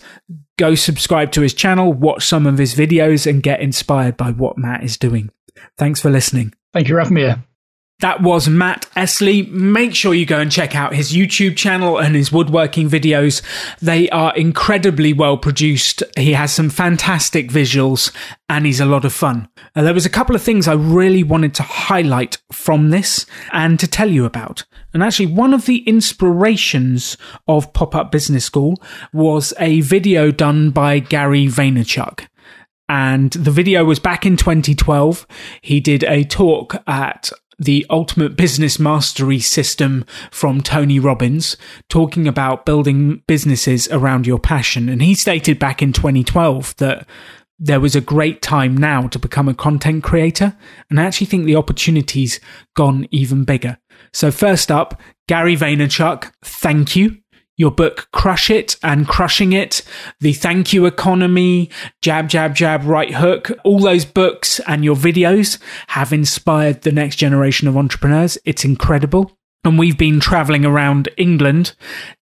[0.58, 4.58] go subscribe to his channel, watch some of his videos and get inspired by what
[4.58, 5.32] Matt is doing.
[5.78, 6.54] Thanks for listening.
[6.74, 7.44] Thank you for having me here.
[8.04, 9.50] That was Matt Estlea.
[9.50, 13.42] Make sure you go and check out his YouTube channel and his woodworking videos.
[13.80, 16.04] They are incredibly well produced.
[16.18, 18.14] He has some fantastic visuals
[18.50, 19.48] and he's a lot of fun.
[19.74, 23.80] Uh, there was a couple of things I really wanted to highlight from this and
[23.80, 24.66] to tell you about.
[24.94, 27.16] And actually, one of the inspirations
[27.48, 28.84] of Pop Up Business School
[29.14, 32.28] was a video done by Gary Vaynerchuk
[32.90, 35.26] and the video was back in 2012.
[35.62, 37.32] He did a talk at
[37.64, 41.58] the ultimate business mastery system from Tony Robbins,
[41.90, 44.90] talking about building businesses around your passion.
[44.90, 47.08] And he stated back in 2012 that
[47.60, 50.56] there was a great time now to become a content creator.
[50.90, 52.40] And I actually think the opportunity's
[52.76, 53.78] gone even bigger.
[54.12, 57.23] So, first up, Gary Vaynerchuk, thank you
[57.58, 59.82] your book Crush It and Crushing It,
[60.20, 61.70] The Thank You Economy,
[62.02, 67.18] Jab, Jab, Jab, Right Hook, all those books and your videos have inspired the next
[67.18, 68.38] generation of entrepreneurs.
[68.46, 69.32] It's incredible.
[69.64, 71.74] And we've been traveling around England,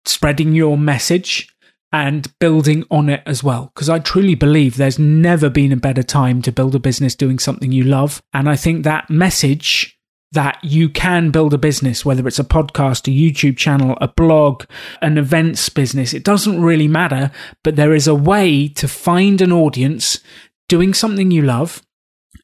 [0.05, 1.47] spreading your message
[1.91, 3.71] and building on it as well.
[3.73, 7.39] Because I truly believe there's never been a better time to build a business doing
[7.39, 8.21] something you love.
[8.33, 9.98] And I think that message
[10.31, 14.63] that you can build a business, whether it's a podcast, a YouTube channel, a blog,
[15.01, 16.13] an events business.
[16.13, 17.31] It doesn't really matter,
[17.63, 20.19] but there is a way to find an audience
[20.67, 21.81] doing something you love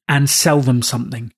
[0.07, 1.31] and sell them something.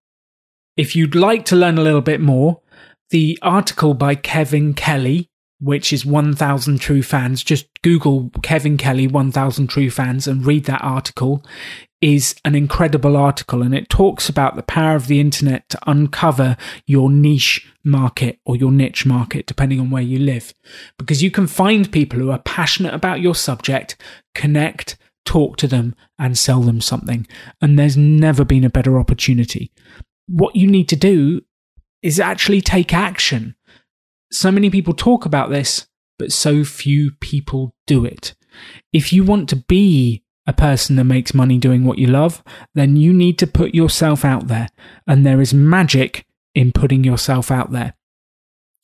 [0.77, 2.61] If you'd like to learn a little bit more,
[3.09, 5.29] the article by Kevin Kelly,
[5.59, 10.83] which is 1000 True Fans, just Google Kevin Kelly 1000 True Fans and read that
[10.83, 11.43] article
[12.01, 16.55] is an incredible article and it talks about the power of the internet to uncover
[16.85, 20.53] your niche market or your niche market, depending on where you live.
[20.97, 23.95] Because you can find people who are passionate about your subject,
[24.35, 27.27] connect, talk to them, and sell them something.
[27.61, 29.71] And there's never been a better opportunity.
[30.27, 31.41] What you need to do
[32.03, 33.55] is actually take action.
[34.31, 35.87] So many people talk about this,
[36.19, 38.35] but so few people do it.
[38.93, 42.41] If you want to be a person that makes money doing what you love,
[42.73, 44.69] then you need to put yourself out there.
[45.05, 46.25] And there is magic
[46.55, 47.93] in putting yourself out there.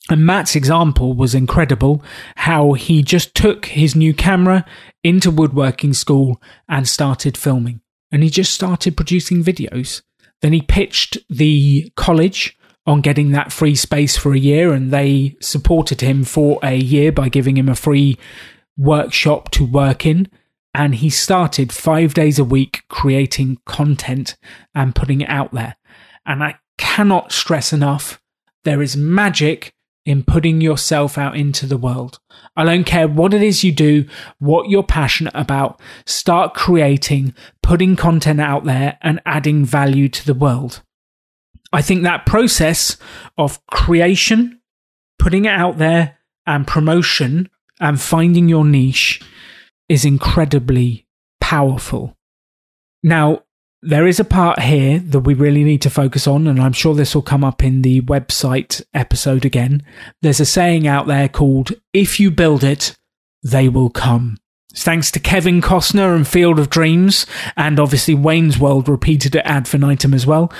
[0.09, 2.03] And Matt's example was incredible
[2.36, 4.66] how he just took his new camera
[5.01, 7.80] into woodworking school and started filming.
[8.11, 10.01] And he just started producing videos.
[10.41, 15.38] Then he pitched the college on getting that free space for a year, and they
[15.39, 18.18] supported him for a year by giving him a free
[18.78, 20.28] workshop to work in
[20.74, 24.36] and he started five days a week creating content
[24.74, 25.76] and putting it out there.
[26.26, 28.19] And I cannot stress enough
[28.63, 29.74] there is magic
[30.05, 32.19] in putting yourself out into the world.
[32.57, 34.05] I don't care what it is you do,
[34.39, 40.34] what you're passionate about, start creating, putting content out there, and adding value to the
[40.34, 40.82] world.
[41.71, 42.97] I think that process
[43.38, 44.59] of creation,
[45.19, 47.49] putting it out there, and promotion
[47.80, 49.21] and finding your niche
[49.89, 51.05] is incredibly
[51.41, 52.15] powerful.
[53.03, 53.43] Now,
[53.81, 56.95] there is a part here that we really need to focus on, and I'm sure
[56.95, 59.84] this will come up in the website episode again.
[60.21, 62.97] There's a saying out there called, If you build it,
[63.43, 64.38] they will come.
[64.75, 67.27] thanks to Kevin Costner and Field of Dreams,
[67.57, 70.51] and obviously Wayne's World repeated it ad infinitum as well.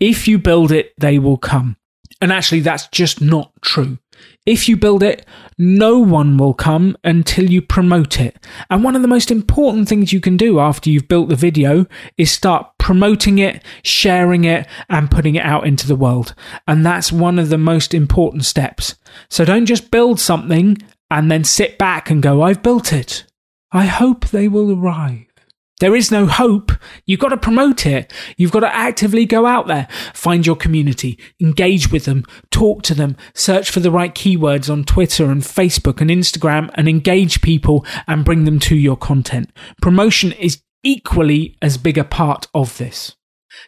[0.00, 1.76] If you build it, they will come.
[2.20, 3.98] And actually, that's just not true.
[4.46, 5.26] If you build it,
[5.58, 8.42] no one will come until you promote it.
[8.70, 11.86] And one of the most important things you can do after you've built the video
[12.16, 16.34] is start promoting it, sharing it, and putting it out into the world.
[16.66, 18.94] And that's one of the most important steps.
[19.28, 20.78] So don't just build something
[21.10, 23.24] and then sit back and go, I've built it.
[23.72, 25.29] I hope they will arrive.
[25.80, 26.72] There is no hope.
[27.06, 28.12] You've got to promote it.
[28.36, 32.94] You've got to actively go out there, find your community, engage with them, talk to
[32.94, 37.84] them, search for the right keywords on Twitter and Facebook and Instagram and engage people
[38.06, 39.50] and bring them to your content.
[39.80, 43.16] Promotion is equally as big a part of this.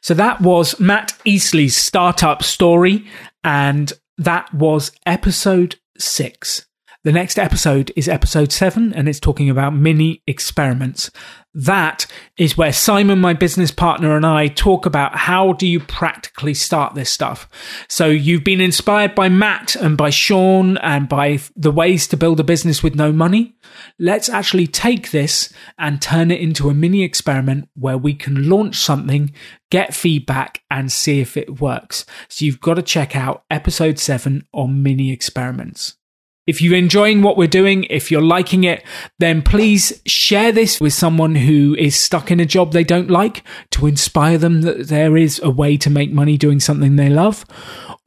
[0.00, 3.06] So that was Matt Estlea's startup story,
[3.42, 6.66] and that was episode six.
[7.04, 11.10] The next episode is episode seven, and it's talking about mini experiments.
[11.52, 12.06] That
[12.38, 16.94] is where Simon, my business partner, and I talk about how do you practically start
[16.94, 17.48] this stuff.
[17.88, 22.38] So you've been inspired by Matt and by Sean and by the ways to build
[22.38, 23.56] a business with no money.
[23.98, 28.76] Let's actually take this and turn it into a mini experiment where we can launch
[28.76, 29.32] something,
[29.72, 32.06] get feedback, and see if it works.
[32.28, 35.96] So you've got to check out episode seven on mini experiments.
[36.44, 38.82] If you're enjoying what we're doing, if you're liking it,
[39.20, 43.44] then please share this with someone who is stuck in a job they don't like
[43.72, 47.44] to inspire them that there is a way to make money doing something they love.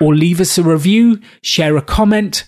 [0.02, 2.44] Or leave us a review, share a comment.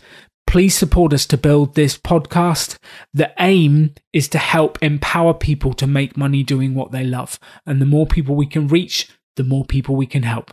[0.46, 2.78] Please support us to build this podcast.
[3.14, 7.40] The aim is to help empower people to make money doing what they love.
[7.66, 10.52] And the more people we can reach, the more people we can help.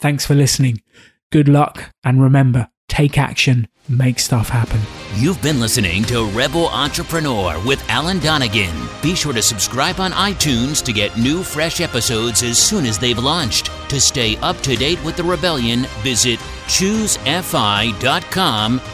[0.00, 0.82] Thanks for listening.
[1.30, 1.92] Good luck.
[2.02, 4.78] And remember, take action, make stuff happen.
[5.16, 8.74] You've been listening to Rebel Entrepreneur with Alan Donegan.
[9.02, 13.18] Be sure to subscribe on iTunes to get new, fresh episodes as soon as they've
[13.18, 13.70] launched.
[13.88, 16.38] To stay up to date with the rebellion, visit
[16.68, 18.00] choosefi.com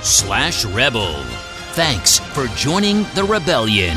[0.02, 1.14] slash rebel.
[1.72, 3.96] Thanks for joining the rebellion.